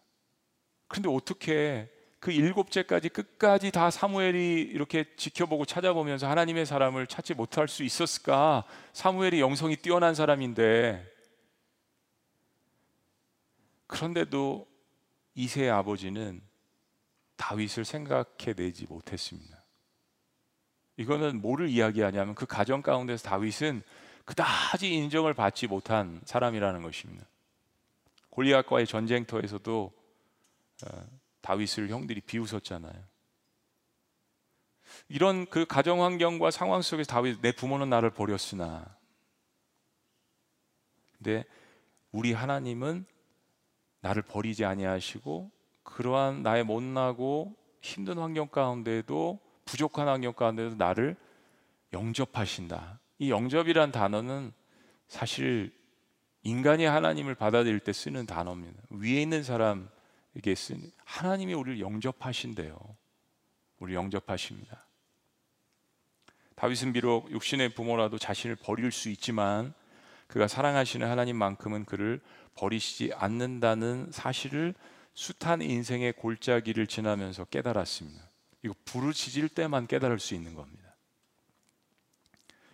[0.87, 1.89] 그런데 어떻게
[2.19, 8.65] 그 일곱째까지 끝까지 다 사무엘이 이렇게 지켜보고 찾아보면서 하나님의 사람을 찾지 못할 수 있었을까?
[8.93, 11.03] 사무엘이 영성이 뛰어난 사람인데
[13.87, 14.67] 그런데도
[15.33, 16.41] 이세의 아버지는
[17.39, 19.63] 다윗을 생각해 내지 못했습니다.
[20.97, 23.81] 이거는 뭐를 이야기하냐면 그 가정 가운데서 다윗은
[24.25, 27.25] 그다지 인정을 받지 못한 사람이라는 것입니다.
[28.31, 29.91] 골리앗과의 전쟁터에서도
[30.85, 31.03] 어,
[31.41, 33.01] 다윗을 형들이 비웃었잖아요.
[35.07, 38.97] 이런 그 가정 환경과 상황 속에서 다윗 내 부모는 나를 버렸으나
[41.17, 41.45] 근데
[42.11, 43.05] 우리 하나님은
[44.01, 45.51] 나를 버리지 아니하시고
[45.93, 51.15] 그러한 나의 못나고 힘든 환경 가운데도 부족한 환경 가운데도 나를
[51.93, 52.99] 영접하신다.
[53.19, 54.51] 이 영접이란 단어는
[55.07, 55.73] 사실
[56.43, 58.81] 인간이 하나님을 받아들일 때 쓰는 단어입니다.
[58.91, 62.77] 위에 있는 사람에게 쓰는 하나님이 우리를 영접하신대요.
[63.79, 64.85] 우리 영접하십니다.
[66.55, 69.73] 다윗은 비록 육신의 부모라도 자신을 버릴 수 있지만
[70.27, 72.21] 그가 사랑하시는 하나님만큼은 그를
[72.55, 74.75] 버리시지 않는다는 사실을
[75.19, 78.23] 숱한 인생의 골짜기를 지나면서 깨달았습니다.
[78.63, 80.95] 이거 부르짖을 때만 깨달을 수 있는 겁니다.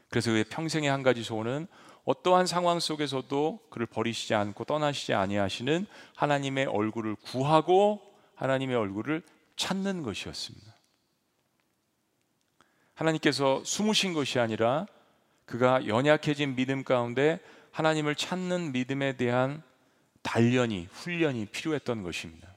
[0.09, 1.65] 그래서 그의 평생의 한 가지 소원은
[2.03, 7.99] 어떠한 상황 속에서도 그를 버리시지 않고 떠나시지 아니하시는 하나님의 얼굴을 구하고
[8.35, 9.23] 하나님의 얼굴을
[9.55, 10.75] 찾는 것이었습니다.
[12.93, 14.85] 하나님께서 숨으신 것이 아니라
[15.47, 17.39] 그가 연약해진 믿음 가운데
[17.71, 19.63] 하나님을 찾는 믿음에 대한
[20.25, 22.55] 단련이 훈련이 필요했던 것입니다.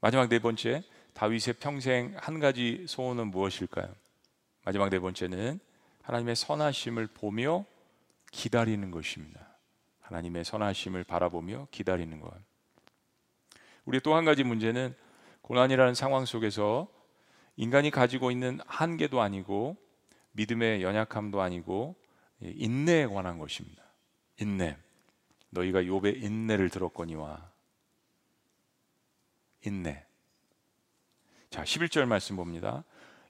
[0.00, 0.82] 마지막 네 번째
[1.14, 3.94] 다윗의 평생 한 가지 소원은 무엇일까요?
[4.64, 5.60] 마지막 네 번째는
[6.02, 7.64] 하나님의 선하심을 보며
[8.32, 9.56] 기다리는 것입니다.
[10.00, 12.32] 하나님의 선하심을 바라보며 기다리는 것.
[13.84, 14.94] 우리 또 한 가지 문제는
[15.42, 16.88] 고난이라는 상황 속에서
[17.54, 19.76] 인간이 가지고 있는 한계도 아니고
[20.32, 21.94] 믿음의 연약함도 아니고
[22.40, 23.84] 인내에 관한 것입니다.
[24.40, 24.76] 인내.
[25.56, 27.50] 너희가 욥의 인내를 들었거니와
[29.64, 30.04] 인내.
[31.50, 32.84] 자, 11절 말씀 봅니다.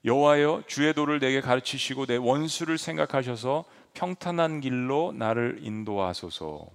[0.05, 6.69] 여호와여 주의 도를 내게 가르치시고 내 원수를 생각하셔서 평탄한 길로 나를 인도하소서.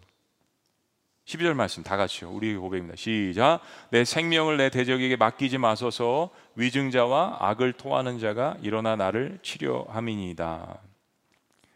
[1.25, 2.31] 12절 말씀 다 같이요.
[2.31, 2.95] 우리 고백입니다.
[2.97, 3.61] 시작.
[3.89, 6.31] 내 생명을 내 대적에게 맡기지 마소서.
[6.55, 10.81] 위증자와 악을 토하는 자가 일어나 나를 치료함이니이다.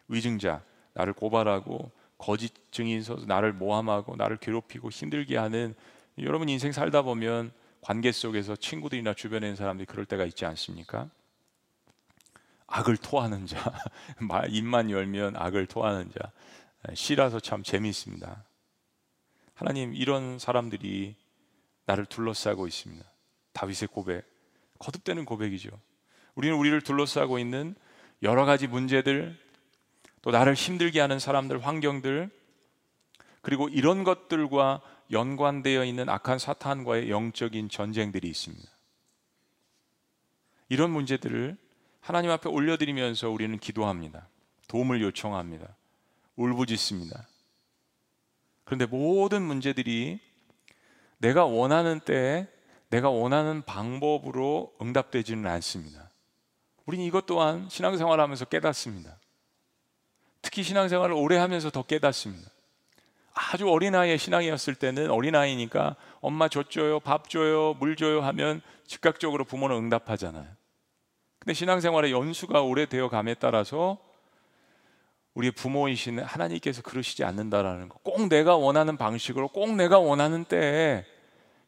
[0.09, 0.61] 위증자
[0.93, 5.75] 나를 고발하고 거짓 증인 서서 나를 모함하고 나를 괴롭히고 힘들게 하는
[6.19, 7.51] 여러분 인생 살다 보면
[7.82, 11.10] 관계 속에서 친구들이나 주변에 있는 사람들이 그럴 때가 있지 않습니까?
[12.67, 13.73] 악을 토하는 자,
[14.49, 16.32] 입만 열면 악을 토하는 자,
[16.93, 18.43] 시라서 참 재미있습니다.
[19.54, 21.15] 하나님 이런 사람들이
[21.86, 23.06] 나를 둘러싸고 있습니다.
[23.54, 24.25] 다윗의 고백,
[24.80, 25.69] 거듭되는 고백이죠.
[26.34, 27.75] 우리는 우리를 둘러싸고 있는
[28.23, 29.38] 여러 가지 문제들,
[30.25, 32.31] 또 나를 힘들게 하는 사람들, 환경들,
[33.43, 38.67] 그리고 이런 것들과 연관되어 있는 악한 사탄과의 영적인 전쟁들이 있습니다.
[40.69, 41.55] 이런 문제들을
[41.99, 44.27] 하나님 앞에 올려드리면서 우리는 기도합니다.
[44.67, 45.75] 도움을 요청합니다.
[46.38, 47.27] 울부짖습니다.
[48.63, 50.19] 그런데 모든 문제들이
[51.19, 52.47] 내가 원하는 때에
[52.89, 56.09] 내가 원하는 방법으로 응답되지는 않습니다.
[56.88, 59.19] 우리는 이것 또한 신앙생활 하면서 깨닫습니다.
[60.45, 62.47] 특히 신앙생활을 오래 하면서 더 깨닫습니다.
[63.34, 69.75] 아주 어린아이의 신앙이었을 때는 어린아이니까 엄마 젖 줘요, 밥 줘요, 물 줘요 하면 즉각적으로 부모는
[69.75, 70.47] 응답하잖아요.
[71.39, 73.97] 근데 신앙생활의 연수가 오래되어 감에 따라서
[75.34, 77.97] 우리의 부모이신 하나님께서 그러시지 않는다라는 거.
[78.03, 81.03] 꼭 내가 원하는 방식으로 꼭 내가 원하는 때에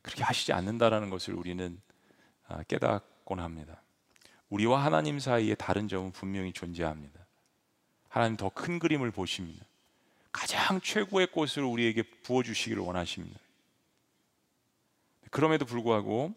[0.03, 1.81] 그렇게 하시지 않는다라는 것을 우리는
[2.47, 3.81] 아, 깨닫곤 합니다.
[4.49, 7.26] 우리와 하나님 사이에 다른 점은 분명히 존재합니다.
[8.17, 9.63] 하나님 더 큰 그림을 보십니다.
[10.31, 13.39] 가장 최고의 꽃을 우리에게 부어 주시기를 원하십니다.
[15.29, 16.33] 그럼에도 불구하고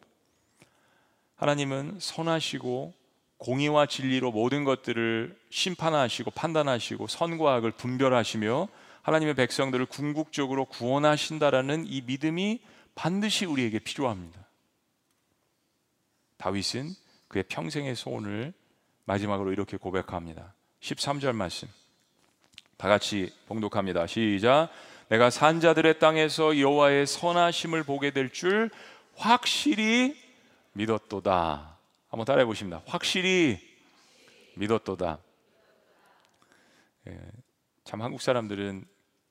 [1.36, 2.92] 하나님은 선하시고
[3.38, 8.68] 공의와 진리로 모든 것들을 심판하시고 판단하시고 선과 악을 분별하시며
[9.00, 12.60] 하나님의 백성들을 궁극적으로 구원하신다라는 이 믿음이
[12.94, 14.46] 반드시 우리에게 필요합니다.
[16.36, 16.90] 다윗은
[17.28, 18.52] 그의 평생의 소원을
[19.06, 20.52] 마지막으로 이렇게 고백합니다.
[20.80, 21.68] 13절 말씀.
[22.76, 24.06] 다 같이 봉독합니다.
[24.06, 24.70] 시작.
[25.08, 28.70] 내가 산자들의 땅에서 여호와의 선하심을 보게 될 줄
[29.16, 30.16] 확실히
[30.72, 31.76] 믿었도다.
[32.08, 32.82] 한번 따라해 보십니다.
[32.86, 33.58] 확실히
[34.54, 35.18] 믿었도다.
[37.08, 37.20] 예,
[37.84, 38.84] 참 한국 사람들은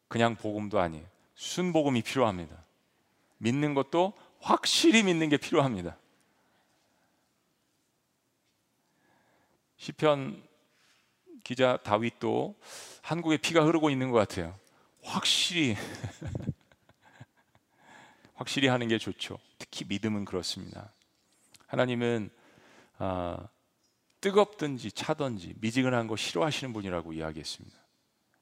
[0.08, 1.06] 그냥 복음도 아니에요.
[1.36, 2.56] 순복음이 필요합니다.
[3.38, 5.98] 믿는 것도 확실히 믿는 게 필요합니다.
[9.78, 10.49] 시편
[11.50, 12.56] 기자 다윗도
[13.02, 14.54] 한국에 피가 흐르고 있는 것 같아요.
[15.02, 15.76] 확실히
[18.36, 19.40] 확실히 하는 게 좋죠.
[19.58, 20.94] 특히 믿음은 그렇습니다.
[21.66, 22.30] 하나님은
[23.00, 23.48] 아,
[24.22, 27.76] 뜨겁든지 차든지 미지근한 거 싫어하시는 분이라고 이야기했습니다.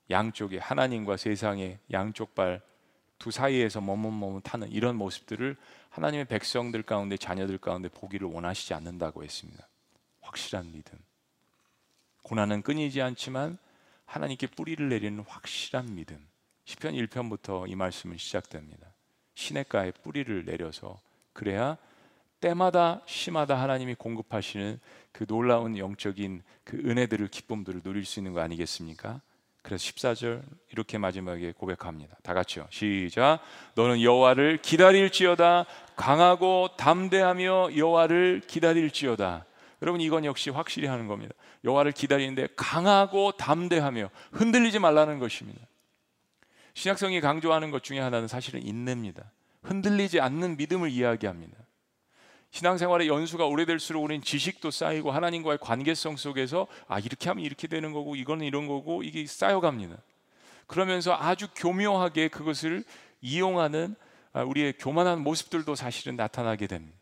[0.10, 2.62] 양쪽에 하나님과 세상의 양쪽 발
[3.20, 5.58] 두 사이에서 머뭇머뭇 타는 이런 모습들을
[5.89, 9.67] 하나님의 백성들 가운데 자녀들 가운데 보기를 원하시지 않는다고 했습니다.
[10.22, 11.00] 확실한 믿음.
[12.28, 13.58] 고난은 끊이지 않지만
[14.06, 16.28] 하나님께 뿌리를 내리는 확실한 믿음.
[16.66, 18.86] 시편 1편부터 이 말씀은 시작됩니다.
[19.36, 21.00] 시냇가에 뿌리를 내려서
[21.32, 21.78] 그래야
[22.42, 24.78] 때마다 시마다 하나님이 공급하시는
[25.13, 29.22] 그 놀라운 영적인 그 은혜들을 기쁨들을 누릴 수 있는 거 아니겠습니까?
[29.62, 32.18] 그래서 14절 이렇게 마지막에 고백합니다.
[32.24, 32.68] 다 같이요.
[32.72, 33.40] 시작.
[33.76, 39.46] 너는 여호와를 기다릴지어다 강하고 담대하며 여호와를 기다릴지어다.
[39.82, 41.34] 여러분 이건 역시 확실히 하는 겁니다.
[41.63, 45.60] 여호와를 기다리는데 강하고 담대하며 흔들리지 말라는 것입니다.
[46.74, 49.32] 신약성이 강조하는 것 중에 하나는 사실은 인내입니다.
[49.63, 51.58] 흔들리지 않는 믿음을 이야기합니다.
[52.52, 58.16] 신앙생활의 연수가 오래될수록 우리는 지식도 쌓이고 하나님과의 관계성 속에서 아 이렇게 하면 이렇게 되는 거고
[58.16, 59.98] 이거는 이런 거고 이게 쌓여갑니다.
[60.66, 62.84] 그러면서 아주 교묘하게 그것을
[63.22, 63.96] 이용하는
[64.34, 66.96] 아, 우리의 교만한 모습들도 사실은 나타나게 됩니다.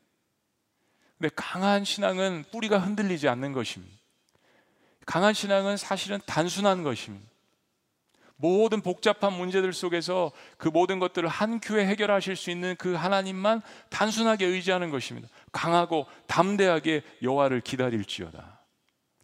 [1.17, 3.95] 근데 강한 신앙은 뿌리가 흔들리지 않는 것입니다.
[5.05, 7.29] 강한 신앙은 사실은 단순한 것입니다.
[8.37, 14.45] 모든 복잡한 문제들 속에서 그 모든 것들을 한 큐에 해결하실 수 있는 그 하나님만 단순하게
[14.45, 15.29] 의지하는 것입니다.
[15.53, 18.59] 강하고 담대하게 여호와를 기다릴지어다.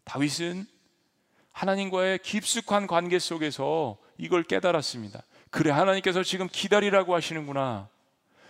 [0.04, 0.66] 다윗은
[1.52, 5.22] 하나님과의 깊숙한 관계 속에서 이걸 깨달았습니다.
[5.50, 7.88] 그래 하나님께서 지금 기다리라고 하시는구나.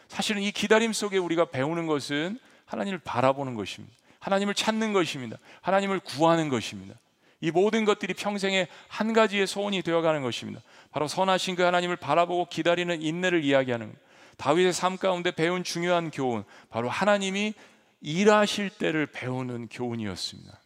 [0.07, 2.39] 사실은 이 기다림 속에 우리가 배우는 것은
[2.73, 3.95] 하나님을 바라보는 것입니다.
[4.19, 5.37] 하나님을 찾는 것입니다.
[5.61, 6.95] 하나님을 구하는 것입니다.
[7.41, 10.61] 이 모든 것들이 평생의 한 가지의 소원이 되어가는 것입니다.
[10.93, 13.93] 바로 선하신 그 하나님을 바라보고 기다리는 인내를 이야기하는
[14.37, 17.55] 다윗의 삶 가운데 배운 중요한 교훈, 바로 하나님이
[18.01, 20.59] 일하실 때를 배우는 교훈이었습니다.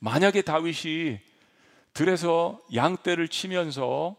[0.00, 1.18] 만약에 다윗이
[1.94, 4.16] 들에서 양떼를 치면서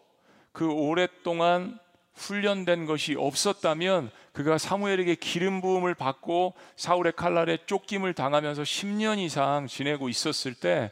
[0.52, 1.80] 그 오랫동안
[2.20, 10.10] 훈련된 것이 없었다면 그가 사무엘에게 기름 부음을 받고 사울의 칼날에 쫓김을 당하면서 10년 이상 지내고
[10.10, 10.92] 있었을 때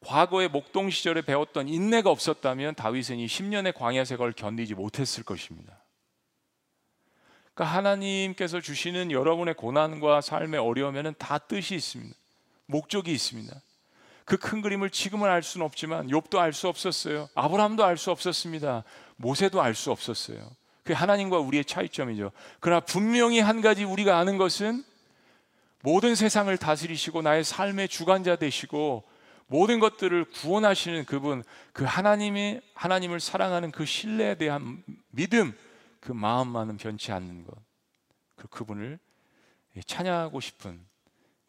[0.00, 5.82] 과거의 목동 시절에 배웠던 인내가 없었다면 다윗은 이 10년의 광야 생활을 견디지 못했을 것입니다.
[7.54, 12.14] 그러니까 하나님께서 주시는 여러분의 고난과 삶의 어려움에는 다 뜻이 있습니다.
[12.66, 13.60] 목적이 있습니다.
[14.26, 17.28] 그 큰 그림을 지금은 알 수는 없지만 욥도 알 수 없었어요.
[17.34, 18.82] 아브라함도 알 수 없었습니다.
[19.16, 20.50] 모세도 알 수 없었어요.
[20.86, 22.30] 그 하나님과 우리의 차이점이죠.
[22.60, 24.84] 그러나 분명히 한 가지 우리가 아는 것은
[25.82, 29.04] 모든 세상을 다스리시고 나의 삶의 주관자 되시고
[29.48, 35.56] 모든 것들을 구원하시는 그분, 그 하나님이 하나님을 사랑하는 그 신뢰에 대한 믿음,
[36.00, 37.54] 그 마음만은 변치 않는 것.
[38.36, 38.98] 그 그분을
[39.86, 40.80] 찬양하고 싶은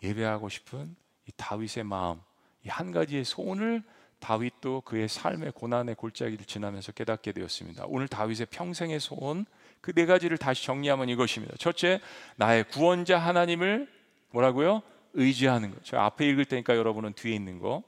[0.04, 0.96] 예배하고 싶은
[1.28, 2.20] 이 다윗의 마음,
[2.66, 3.84] 이 한 가지의 소원을
[4.20, 7.86] 다윗도 그의 삶의 고난의 골짜기를 지나면서 깨닫게 되었습니다.
[7.88, 9.46] 오늘 다윗의 평생의 소원
[9.82, 11.56] 그 네 가지를 다시 정리하면 이것입니다.
[11.58, 12.02] 첫째,
[12.36, 13.88] 나의 구원자 하나님을
[14.32, 14.82] 뭐라고요?
[15.14, 15.84] 의지하는 것.
[15.84, 17.84] 저 앞에 읽을 테니까 여러분은 뒤에 있는 거.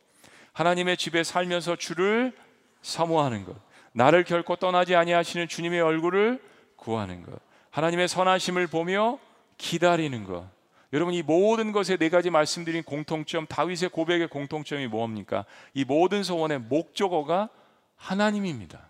[0.54, 2.34] 하나님의 집에 살면서 주를
[2.82, 3.56] 사모하는 것.
[3.92, 6.42] 나를 결코 떠나지 아니하시는 주님의 얼굴을
[6.76, 7.40] 구하는 것.
[7.72, 9.20] 하나님의 선하심을 보며
[9.58, 10.50] 기다리는 것.
[10.92, 15.46] 여러분 이 모든 것에 네 가지 말씀드린 공통점, 다윗의 고백의 공통점이 뭡니까?
[15.74, 17.50] 이 모든 소원의 목적어가
[17.96, 18.90] 하나님입니다.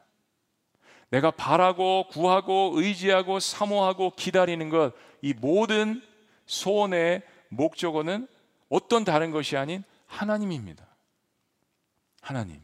[1.10, 6.02] 내가 바라고 구하고 의지하고 사모하고 기다리는 것, 이 모든
[6.46, 8.28] 소원의 목적어는
[8.70, 10.86] 어떤 다른 것이 아닌 하나님입니다.
[12.22, 12.62] 하나님.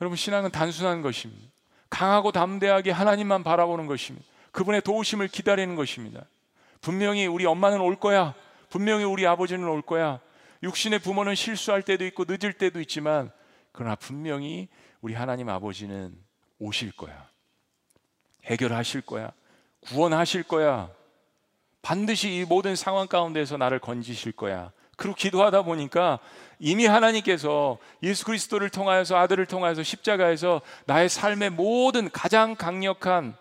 [0.00, 1.50] 여러분, 신앙은 단순한 것입니다.
[1.90, 4.26] 강하고 담대하게 하나님만 바라보는 것입니다.
[4.52, 6.24] 그분의 도우심을 기다리는 것입니다.
[6.80, 8.34] 분명히 우리 엄마는 올 거야.
[8.70, 10.20] 분명히 우리 아버지는 올 거야.
[10.62, 13.30] 육신의 부모는 실수할 때도 있고 늦을 때도 있지만
[13.72, 14.68] 그러나 분명히
[15.00, 16.16] 우리 하나님 아버지는
[16.58, 17.28] 오실 거야.
[18.44, 19.32] 해결하실 거야.
[19.80, 20.90] 구원하실 거야.
[21.82, 24.72] 반드시 이 모든 상황 가운데서 나를 건지실 거야.
[24.96, 26.18] 그리고 기도하다 보니까
[26.58, 33.36] 이미 하나님께서 예수 그리스도를 통하여서 아들을 통하여서 십자가에서 나의 삶의 모든 가장 강력한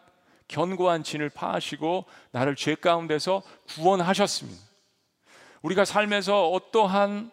[0.47, 4.61] 견고한 진을 파하시고 나를 죄 가운데서 구원하셨습니다.
[5.61, 7.31] 우리가 삶에서 어떠한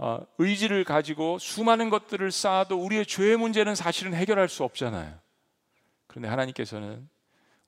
[0.00, 5.12] 어, 의지를 가지고 수많은 것들을 쌓아도 우리의 죄의 문제는 사실은 해결할 수 없잖아요.
[6.06, 7.08] 그런데 하나님께서는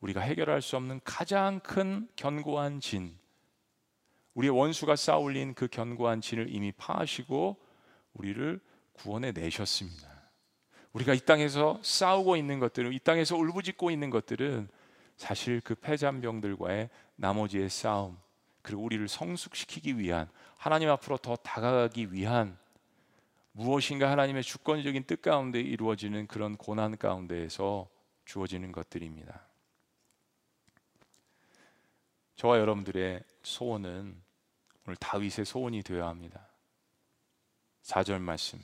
[0.00, 3.18] 우리가 해결할 수 없는 가장 큰 견고한 진,
[4.34, 7.56] 우리의 원수가 쌓아올린 그 견고한 진을 이미 파하시고
[8.14, 8.60] 우리를
[8.92, 10.19] 구원해 내셨습니다.
[10.92, 14.68] 우리가 이 땅에서 싸우고 있는 것들은 이 땅에서 울부짖고 있는 것들은
[15.16, 18.18] 사실 그 패잔병들과의 나머지의 싸움
[18.62, 22.58] 그리고 우리를 성숙시키기 위한 하나님 앞으로 더 다가가기 위한
[23.52, 27.88] 무엇인가 하나님의 주권적인 뜻 가운데 이루어지는 그런 고난 가운데에서
[28.24, 29.46] 주어지는 것들입니다.
[32.36, 34.22] 저와 여러분들의 소원은
[34.86, 36.48] 오늘 다윗의 소원이 되어야 합니다.
[37.82, 38.60] 4절 말씀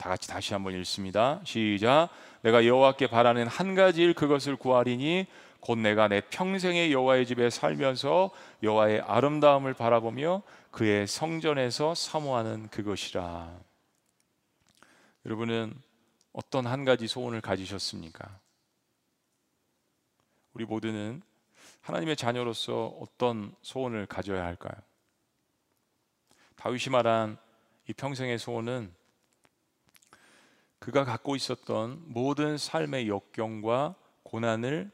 [0.00, 1.42] 다 같이 다시 한번 읽습니다.
[1.44, 2.08] 시작.
[2.40, 5.26] 내가 여호와께 바라는 한 가지 일 그것을 구하리니
[5.60, 8.30] 곧 내가 내 평생의 여호와의 집에 살면서
[8.62, 10.40] 여호와의 아름다움을 바라보며
[10.70, 13.54] 그의 성전에서 사모하는 그것이라.
[15.26, 15.74] 여러분은
[16.32, 18.40] 어떤 한 가지 소원을 가지셨습니까?
[20.54, 21.20] 우리 모두는
[21.82, 24.80] 하나님의 자녀로서 어떤 소원을 가져야 할까요?
[26.56, 27.36] 다윗이 말한
[27.86, 28.98] 이 평생의 소원은
[30.80, 34.90] 그가 갖고 있었던 모든 삶의 역경과 고난을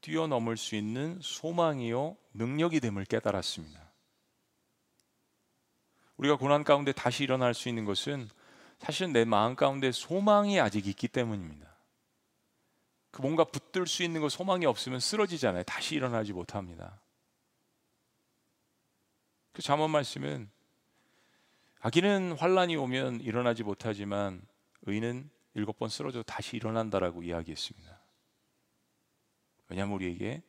[0.00, 3.88] 뛰어넘을 수 있는 소망이요 능력이 됨을 깨달았습니다.
[6.16, 8.28] 우리가 고난 가운데 다시 일어날 수 있는 것은
[8.78, 11.68] 사실 내 마음 가운데 소망이 아직 있기 때문입니다.
[13.12, 15.62] 그 뭔가 붙들 수 있는 거 소망이 없으면 쓰러지잖아요.
[15.62, 17.00] 다시 일어나지 못합니다.
[19.52, 20.50] 그 잠언 말씀은
[21.80, 24.42] 아기는 환란이 오면 일어나지 못하지만
[24.88, 27.98] 의는 일곱 번 쓰러져 다시 일어난다라고 이야기했습니다.
[29.68, 30.42] 왜냐하면 우리에게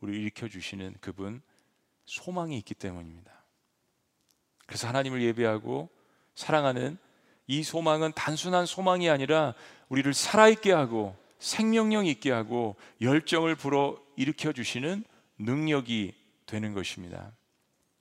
[0.00, 1.42] 우리 일으켜 주시는 그분
[2.06, 3.32] 소망이 있기 때문입니다.
[4.66, 5.90] 그래서 하나님을 예배하고
[6.34, 6.98] 사랑하는
[7.46, 9.54] 이 소망은 단순한 소망이 아니라
[9.88, 15.04] 우리를 살아있게 하고 생명력 있게 하고 열정을 불어 일으켜 주시는
[15.38, 16.14] 능력이
[16.46, 17.32] 되는 것입니다.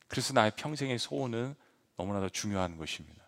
[0.08, 1.56] 그래서 나의 평생의 소원은
[1.98, 3.24] 너무나도 중요한 것입니다.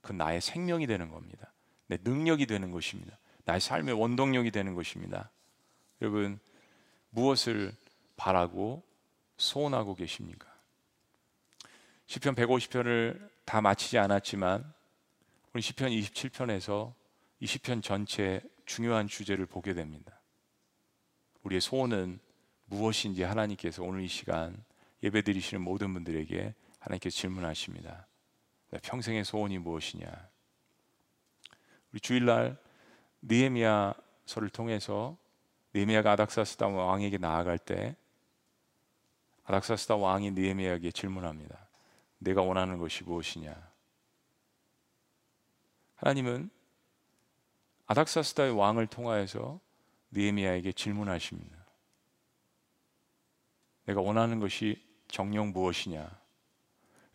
[0.00, 1.47] 그 나의 생명이 되는 겁니다.
[1.88, 3.18] 내 능력이 되는 것입니다.
[3.44, 5.30] 나의 삶의 원동력이 되는 것입니다.
[6.00, 6.38] 여러분
[7.10, 7.74] 무엇을
[8.16, 8.82] 바라고
[9.36, 10.46] 소원하고 계십니까?
[12.06, 14.72] 시편 150편을 다 마치지 않았지만
[15.52, 16.92] 우리 시편 27편에서
[17.40, 20.20] 이 시편 전체 중요한 주제를 보게 됩니다.
[21.42, 22.18] 우리의 소원은
[22.66, 24.62] 무엇인지 하나님께서 오늘 이 시간
[25.02, 28.06] 예배 드리시는 모든 분들에게 하나님께 질문하십니다.
[28.82, 30.08] 평생의 소원이 무엇이냐?
[31.92, 32.56] 우리 주일날
[33.22, 35.16] 느헤미야서를 통해서
[35.74, 37.96] 느헤미야가 아닥사스다 왕에게 나아갈 때
[39.44, 41.68] 아닥사스다 왕이 느헤미야에게 질문합니다.
[42.18, 43.54] 내가 원하는 것이 무엇이냐?
[45.96, 46.50] 하나님은
[47.86, 49.60] 아닥사스다의 왕을 통하여서
[50.10, 51.56] 느헤미야에게 질문하십니다.
[53.86, 56.08] 내가 원하는 것이 정령 무엇이냐?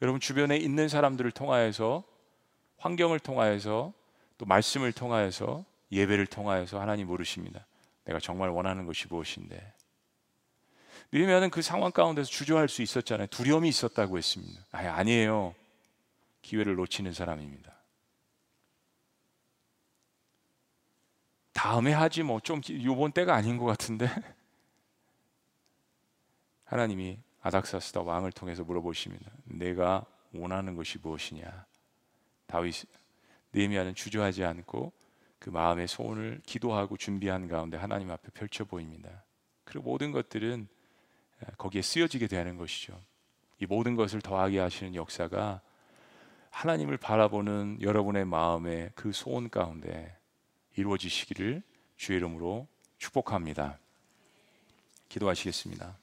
[0.02, 2.04] 여러분 주변에 있는 사람들을 통하여서
[2.78, 3.94] 환경을 통하여서
[4.38, 7.66] 또 말씀을 통하여서 예배를 통하여서 하나님 물으십니다.
[8.06, 9.74] 내가 정말 원하는 것이 무엇인데?
[11.12, 13.28] 느헤미야는 그 상황 가운데서 주저할 수 있었잖아요.
[13.28, 14.66] 두려움이 있었다고 했습니다.
[14.72, 15.54] 아니, 아니에요.
[16.42, 17.72] 기회를 놓치는 사람입니다.
[21.54, 24.08] 다음에 하지 뭐 좀 요번 때가 아닌 것 같은데
[26.66, 29.32] 하나님이 아닥사스다 왕을 통해서 물어보십니다.
[29.46, 31.66] 내가 원하는 것이 무엇이냐?
[32.48, 32.86] 다윗
[33.54, 34.92] 느헤미야는 주저하지 않고
[35.40, 39.24] 그 마음의 소원을 기도하고 준비한 가운데 하나님 앞에 펼쳐 보입니다.
[39.64, 40.68] 그리고 모든 것들은
[41.58, 43.00] 거기에 쓰여지게 되는 것이죠.
[43.60, 45.62] 이 모든 것을 더하게 하시는 역사가
[46.50, 50.16] 하나님을 바라보는 여러분의 마음의 그 소원 가운데
[50.76, 51.64] 이루어지시기를
[51.98, 53.80] 주의 이름으로 축복합니다.
[55.10, 56.03] 기도하시겠습니다.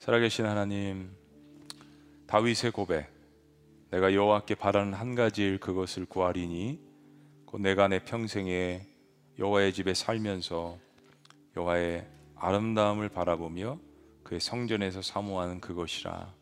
[0.00, 1.10] 살아계신 하나님
[2.26, 3.12] 다윗의 고백
[3.90, 6.80] 내가 여호와께 바라는 한 가지 일 그것을 구하리니
[7.44, 8.80] 곧 내가 내 평생에
[9.38, 10.78] 여호와의 집에 살면서
[11.54, 13.78] 여호와의 아름다움을 바라보며
[14.22, 16.34] 그의 성전에서 사모하는 그것이라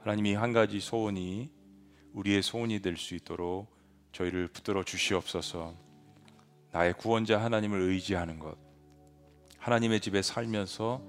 [0.00, 1.50] 하나님이 한 가지 소원이
[2.12, 3.74] 우리의 소원이 될 수 있도록
[4.12, 5.74] 저희를 붙들어 주시옵소서.
[6.70, 8.58] 나의 구원자 하나님을 의지하는 것.
[9.58, 11.02] 하나님의 집에 살면서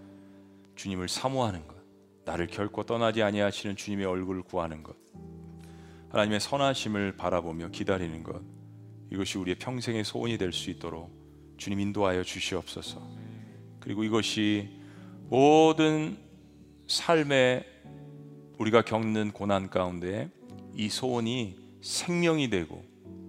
[0.75, 1.75] 주님을 사모하는 것.
[2.25, 4.95] 나를 결코 떠나지 아니하시는 주님의 얼굴을 구하는 것.
[6.09, 8.41] 하나님의 선하심을 바라보며 기다리는 것.
[9.11, 11.11] 이것이 우리의 평생의 소원이 될 수 있도록
[11.57, 13.01] 주님 인도하여 주시옵소서.
[13.79, 14.69] 그리고 이것이
[15.29, 16.17] 모든
[16.87, 17.63] 삶의
[18.57, 20.29] 우리가 겪는 고난 가운데
[20.75, 22.83] 이 소원이 생명이 되고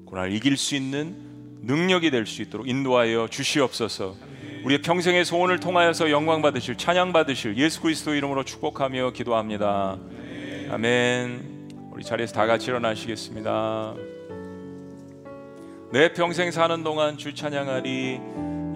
[0.06, 4.16] 고난을 이길 수 있는 능력이 될 수 있도록 인도하여 주시옵소서.
[4.66, 9.96] 우리의 평생의 소원을 통하여서 영광 받으실 찬양 받으실 예수 그리스도 이름으로 축복하며 기도합니다.
[10.70, 11.68] 아멘.
[11.92, 13.94] 우리 자리에서 다 같이 일어나시겠습니다.
[15.92, 18.20] 내 평생 사는 동안 주 찬양하리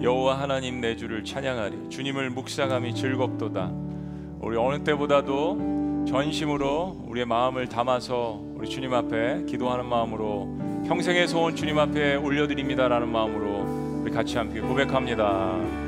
[0.01, 3.73] 여호와 하나님 내 주를 찬양하리 주님을 묵상함이 즐겁도다.
[4.39, 11.77] 우리 어느 때보다도 전심으로 우리의 마음을 담아서 우리 주님 앞에 기도하는 마음으로 평생의 소원 주님
[11.77, 15.80] 앞에 올려드립니다라는 마음으로 우리 같이 함께 고백합니다.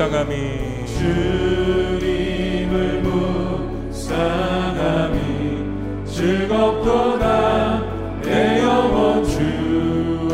[0.00, 3.02] 묵상함이 주님을
[3.90, 5.18] 묵상함이
[6.06, 7.82] 즐겁도다.
[8.22, 9.40] 내 영혼 주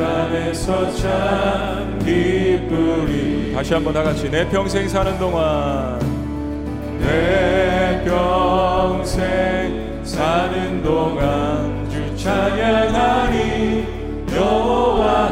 [0.00, 3.15] 안에서 참 기쁘리
[3.56, 5.98] 다시 한번 다 같이 내 평생 사는 동안.
[7.00, 13.86] 내 평생 사는 동안 주 찬양하리
[14.36, 15.30] 여호와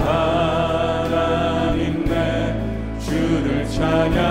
[1.04, 2.56] 하나님 내
[2.98, 4.22] 주를 찬양하리.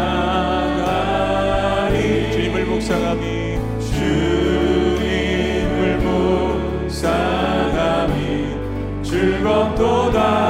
[2.31, 5.97] 주님을 묵상함이 주님을
[6.87, 8.13] 묵상함이
[9.03, 10.42] 즐겁도다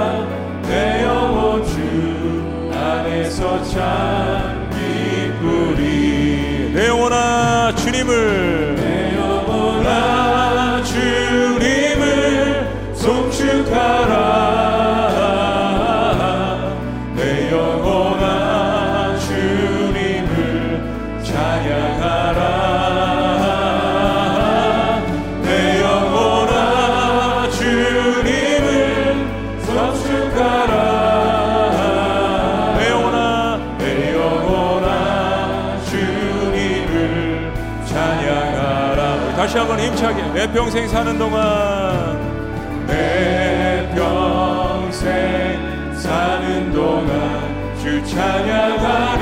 [6.73, 8.52] 내 영혼아 주님을
[39.63, 49.12] 한번 힘차게 내 평생 사는 동안 내 평생 사는 동안 주 찬양하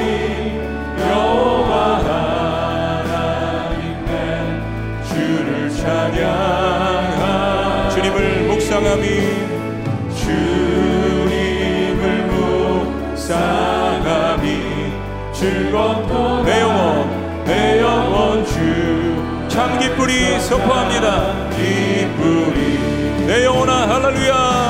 [20.02, 21.50] 참 기쁘리 선포합니다.
[23.28, 24.61] 내 영혼아 할렐루야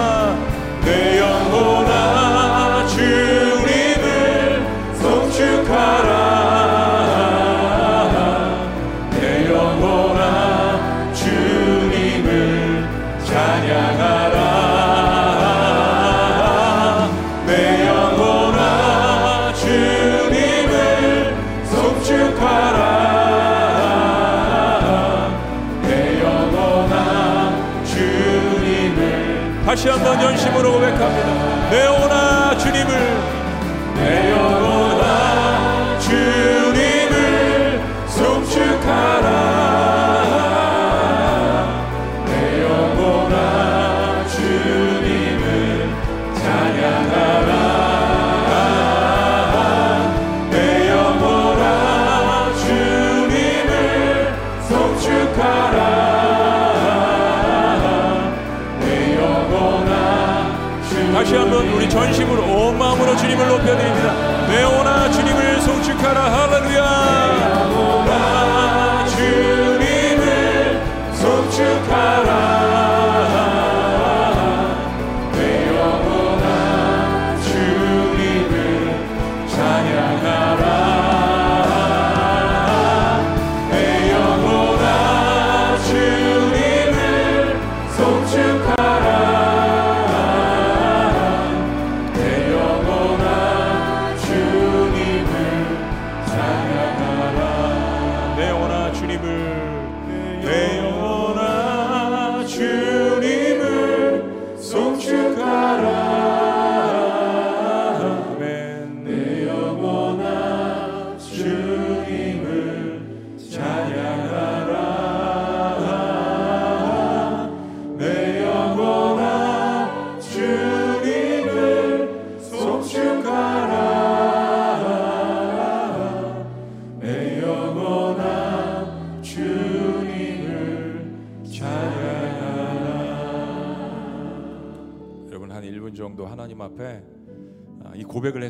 [29.81, 31.30] 다시 한번 연심으로 고백합니다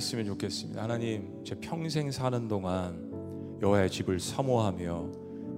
[0.01, 0.81] 했으면 좋겠습니다.
[0.81, 3.11] 하나님, 제 평생 사는 동안
[3.61, 5.11] 여호와의 집을 사모하며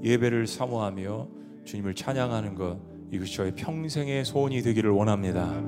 [0.04, 1.28] 예배를 사모하며
[1.64, 2.78] 주님을 찬양하는 것
[3.10, 5.64] 이것이 저의 평생의 소원이 되기를 원합니다.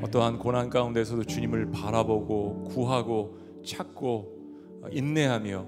[0.00, 3.36] 어떠한 고난 가운데서도 주님을 바라보고 구하고
[3.66, 5.66] 찾고 어, 인내하며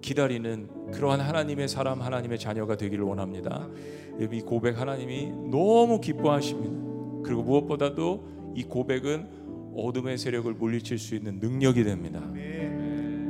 [0.00, 3.68] 기다리는 그러한 하나님의 사람 하나님의 자녀가 되기를 원합니다.
[4.20, 7.24] 이 고백 하나님이 너무 기뻐하십니다.
[7.24, 12.20] 그리고 무엇보다도 이 고백은 어둠의 세력을 물리칠 수 있는 능력이 됩니다.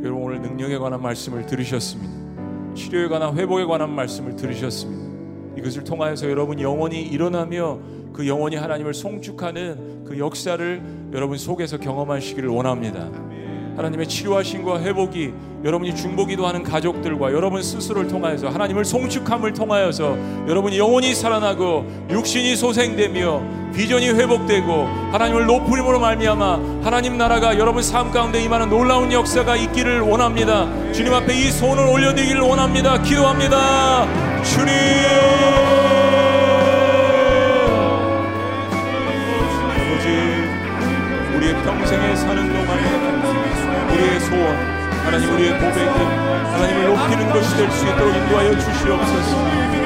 [0.02, 2.74] 여러분 오늘 능력에 관한 말씀을 들으셨습니다.
[2.74, 5.58] 치료에 관한 회복에 관한 말씀을 들으셨습니다.
[5.58, 7.80] 이것을 통하여서 여러분 영원히 일어나며
[8.12, 10.82] 그 영원히 하나님을 송축하는 그 역사를
[11.12, 13.10] 여러분 속에서 경험하시기를 원합니다.
[13.78, 15.32] 하나님의 치료하신과 회복이
[15.64, 20.16] 여러분이 중보기도 하는 가족들과 여러분 스스로를 통하여서 하나님을 송축함을 통하여서
[20.48, 24.72] 여러분이 영혼이 살아나고 육신이 소생되며 비전이 회복되고
[25.12, 30.66] 하나님을 높으림으로 말미암아 하나님 나라가 여러분 삶 가운데 임하는 놀라운 역사가 있기를 원합니다.
[30.92, 33.00] 주님 앞에 이 손을 올려드리기를 원합니다.
[33.02, 34.06] 기도합니다.
[34.42, 35.38] 주님.
[41.64, 43.17] 평생에 사는 동안에
[43.98, 44.56] 우리의 소원
[45.04, 45.92] 하나님 우리의 고백은
[46.52, 49.36] 하나님을 높이는 것이 될 수 있도록 인도하여 주시옵소서.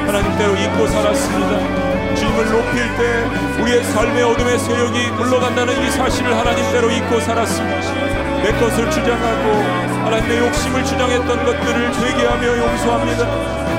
[0.06, 2.14] 하나님대로 잊고 살았습니다.
[2.14, 8.42] 주님을 높일 때 우리의 삶의 어둠의 세력이 물러간다는 이 사실을 하나님대로 잊고 살았습니다.
[8.42, 13.24] 내 것을 주장하고 하나님의 욕심을 주장했던 것들을 회개하며 용서합니다.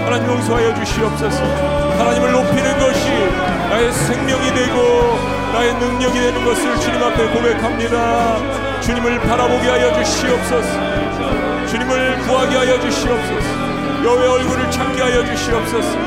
[0.05, 1.43] 하나님 용서하여 주시옵소서.
[1.99, 3.07] 하나님을 높이는 것이
[3.69, 5.19] 나의 생명이 되고
[5.53, 11.67] 나의 능력이 되는 것을 주님 앞에 고백합니다 주님을 바라보게 하여 주시옵소서.
[11.67, 14.03] 주님을 구하게 하여 주시옵소서.
[14.03, 15.97] 여호의 얼굴을 찾게 하여 주시옵소서.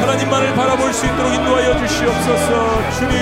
[0.00, 2.92] 하나님만을 바라볼 수 있도록 인도하여 주시옵소서.
[2.98, 3.18] 주님.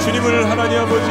[0.00, 1.10] 주님을 하나님 아버지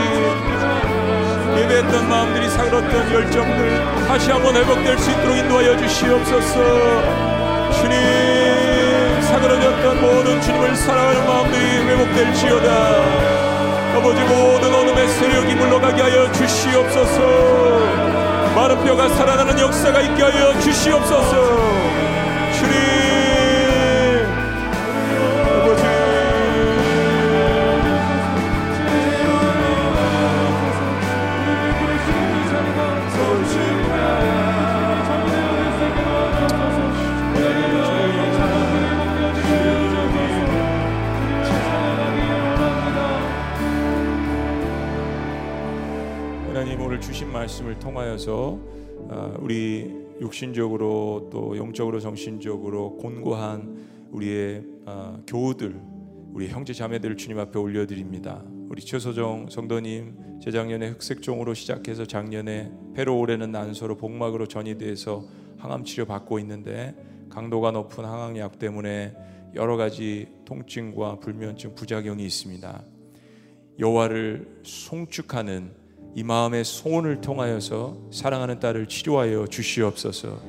[1.57, 7.72] 예배했던 마음들이 사그렀던 열정들 다시 한번 회복될 수 있도록 인도하여 주시옵소서.
[7.72, 13.51] 주님 사그러졌던 모든 주님을 사랑하는 마음들이 회복될지어다
[13.96, 17.82] 아버지 모든 어둠의 세력이 물러가게 하여 주시옵소서.
[18.56, 22.20] 마른 뼈가 살아나는 역사가 있게 하여 주시옵소서
[47.52, 48.60] 말씀을 통하여서
[49.10, 55.80] 아, 우리 육신적으로 또 영적으로 정신적으로 곤고한 우리의 아, 교우들
[56.34, 58.43] 우리 형제 자매들을 주님 앞에 올려드립니다.
[58.70, 65.26] 우리 최소정 성도님 재작년에 흑색종으로 시작해서 작년에 폐로 올해는 난소로 복막으로 전이돼서
[65.58, 66.95] 항암 치료 받고 있는데
[67.30, 69.14] 강도가 높은 항암약 때문에
[69.56, 72.82] 여러 가지 통증과 불면증 부작용이 있습니다.
[73.80, 75.81] 여호와를 송축하는
[76.14, 80.39] 이 마음의 소원을 통하여서 사랑하는 딸을 치료하여 주시옵소서.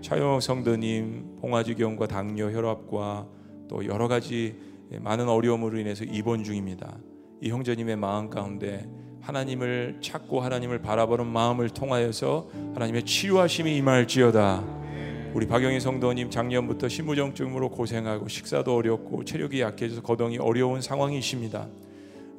[0.00, 3.26] 차영 성도님 봉화지경과 당뇨 혈압과
[3.68, 4.56] 또 여러 가지
[5.00, 6.96] 많은 어려움으로 인해서 입원 중입니다.
[7.42, 8.88] 이 형제님의 마음 가운데
[9.20, 14.82] 하나님을 찾고 하나님을 바라보는 마음을 통하여서 하나님의 치유하심이 임할지어다.
[15.34, 21.68] 우리 박영희 성도님 작년부터 신부정증으로 고생하고 식사도 어렵고 체력이 약해져서 거동이 어려운 상황이십니다.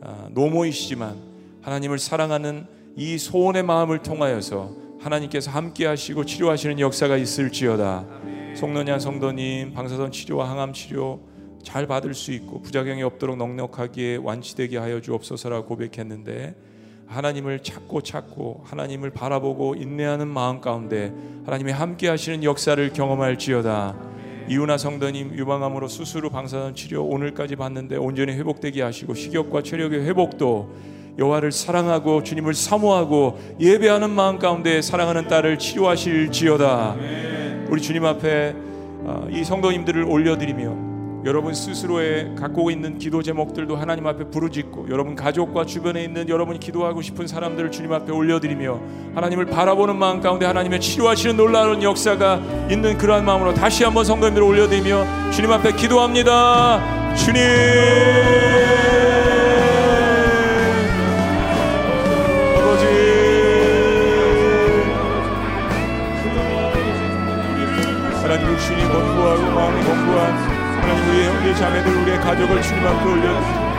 [0.02, 1.33] 아, 노모이시지만
[1.64, 8.06] 하나님을 사랑하는 이 소원의 마음을 통하여서 하나님께서 함께 하시고 치료하시는 역사가 있을지어다.
[8.56, 11.22] 송노냐 성도님 방사선 치료와 항암 치료
[11.64, 16.56] 잘 받을 수 있고 부작용이 없도록 넉넉하게 완치되게 하여 주옵소서라고 고백했는데
[17.08, 21.14] 하나님을 찾고 찾고 하나님을 바라보고 인내하는 마음 가운데
[21.46, 23.96] 하나님이 함께 하시는 역사를 경험할지어다.
[24.50, 30.70] 이윤아 성도님 유방암으로 수술 후 방사선 치료 오늘까지 받는데 온전히 회복되게 하시고 식욕과 체력의 회복도
[31.18, 36.96] 여호와를 사랑하고 주님을 사모하고 예배하는 마음 가운데 사랑하는 딸을 치료하실지어다.
[37.70, 38.56] 우리 주님 앞에
[39.06, 40.94] 어, 이 성도님들을 올려드리며
[41.26, 47.02] 여러분 스스로의 갖고 있는 기도 제목들도 하나님 앞에 부르짖고 여러분 가족과 주변에 있는 여러분이 기도하고
[47.02, 48.82] 싶은 사람들을 주님 앞에 올려드리며
[49.16, 55.32] 하나님을 바라보는 마음 가운데 하나님의 치료하시는 놀라운 역사가 있는 그러한 마음으로 다시 한번 성도님들을 올려드리며
[55.32, 57.16] 주님 앞에 기도합니다.
[57.16, 57.42] 주님.
[72.34, 73.74] 가족을 주님 앞에 올려드립니다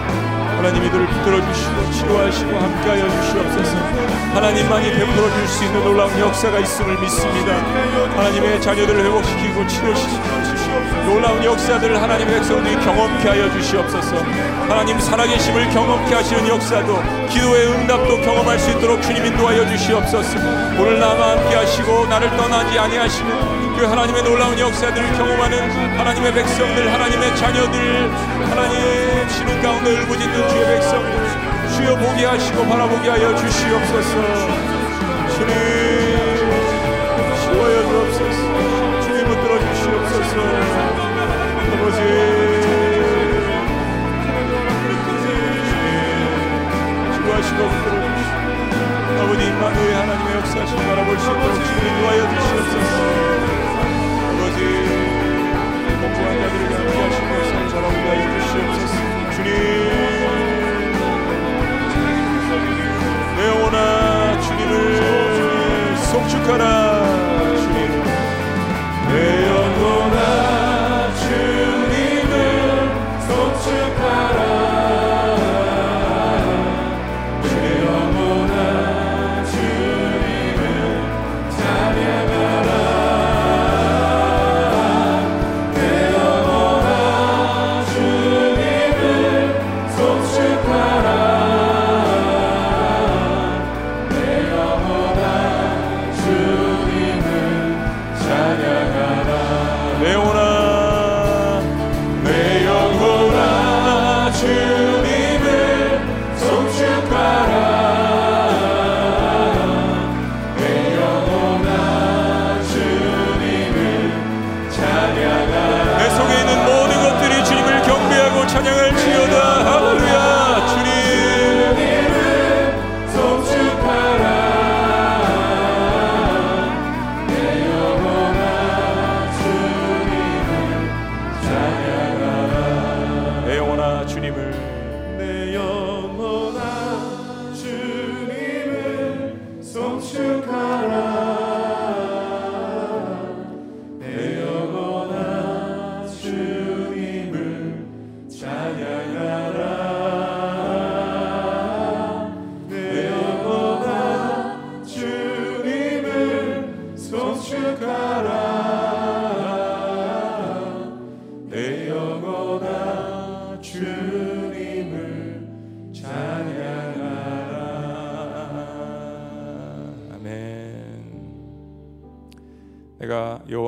[0.56, 3.76] 하나님 이들을 붙들어 주시고 치료하시고 함께하여 주시옵소서.
[4.32, 7.54] 하나님만이 베풀어 줄 수 있는 놀라운 역사가 있음을 믿습니다.
[8.16, 10.24] 하나님의 자녀들을 회복시키고 치료시키고
[11.06, 14.16] 놀라운 역사들을 하나님의 백성들이 경험케 하여 주시옵소서.
[14.68, 20.38] 하나님 살아계심을 경험케 하시는 역사도 기도의 응답도 경험할 수 있도록 주님 인도하여 주시옵소서.
[20.78, 27.36] 오늘 나와 함께 하시고 나를 떠나지 아니하시는 그 하나님의 놀라운 역사들을 경험하는 하나님의 백성들 하나님의
[27.36, 28.12] 자녀들
[28.48, 34.10] 하나님 신은 가운데 울부짖는 주의 백성들 주여 보게 하시고 바라보게 하여 주시옵소서.
[35.34, 35.48] 주님
[37.42, 39.00] 치워여 주옵소서.
[39.00, 40.34] 주님 붙들어 주시옵소서.
[41.72, 42.44] 아버지
[49.20, 51.63] 아버지 임마누의 하나님의 역사하심 바라볼 수 있도록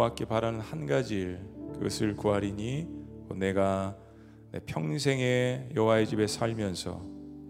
[0.06, 1.40] 여호와께 바라는 한 가지 일
[1.74, 2.86] 그것을 구하리니
[3.28, 3.96] 곧 내가
[4.52, 7.02] 내 평생에 여호와의 집에 살면서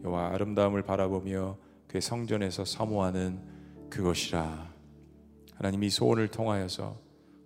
[0.05, 3.41] 여호와 아름다움을 바라보며 그의 성전에서 사모하는
[3.91, 4.73] 그것이라.
[5.55, 6.97] 하나님 이 소원을 통하여서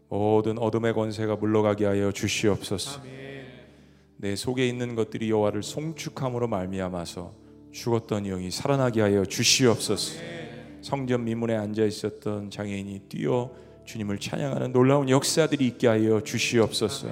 [0.08, 3.02] 모든 어둠의 권세가 물러가게 하여 주시옵소서.
[4.16, 7.34] 내 속에 있는 것들이 여호와를 송축함으로 말미암아서
[7.72, 10.20] 죽었던 영이 살아나게 하여 주시옵소서.
[10.82, 13.50] 성전 미문에 앉아 있었던 장애인이 뛰어
[13.84, 17.08] 주님을 찬양하는 놀라운 역사들이 있게 하여 주시옵소서.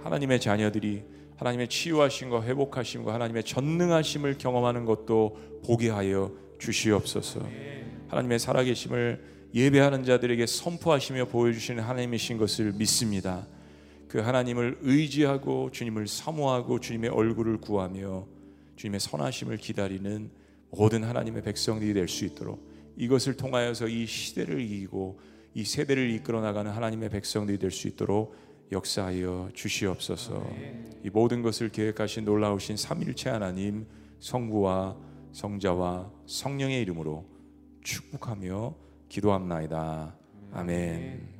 [0.00, 1.02] 하나님의 자녀들이
[1.36, 7.40] 하나님의 치유하심과 회복하심과 하나님의 전능하심을 경험하는 것도 보게 하여 주시옵소서.
[8.08, 13.46] 하나님의 살아계심을 예배하는 자들에게 선포하시며 보여주시는 하나님이신 것을 믿습니다.
[14.08, 18.26] 그 하나님을 의지하고 주님을 사모하고 주님의 얼굴을 구하며
[18.76, 20.30] 주님의 선하심을 기다리는
[20.70, 22.64] 모든 하나님의 백성들이 될 수 있도록
[22.96, 25.18] 이것을 통하여서 이 시대를 이기고
[25.54, 28.36] 이 세대를 이끌어 나가는 하나님의 백성들이 될 수 있도록
[28.72, 30.44] 역사하여 주시옵소서.
[31.04, 33.86] 이 모든 것을 계획하신 놀라우신 삼일체 하나님
[34.20, 34.96] 성부와
[35.32, 37.24] 성자와 성령의 이름으로
[37.82, 38.74] 축복하며
[39.08, 40.16] 기도합나이다.
[40.52, 41.33] 아멘.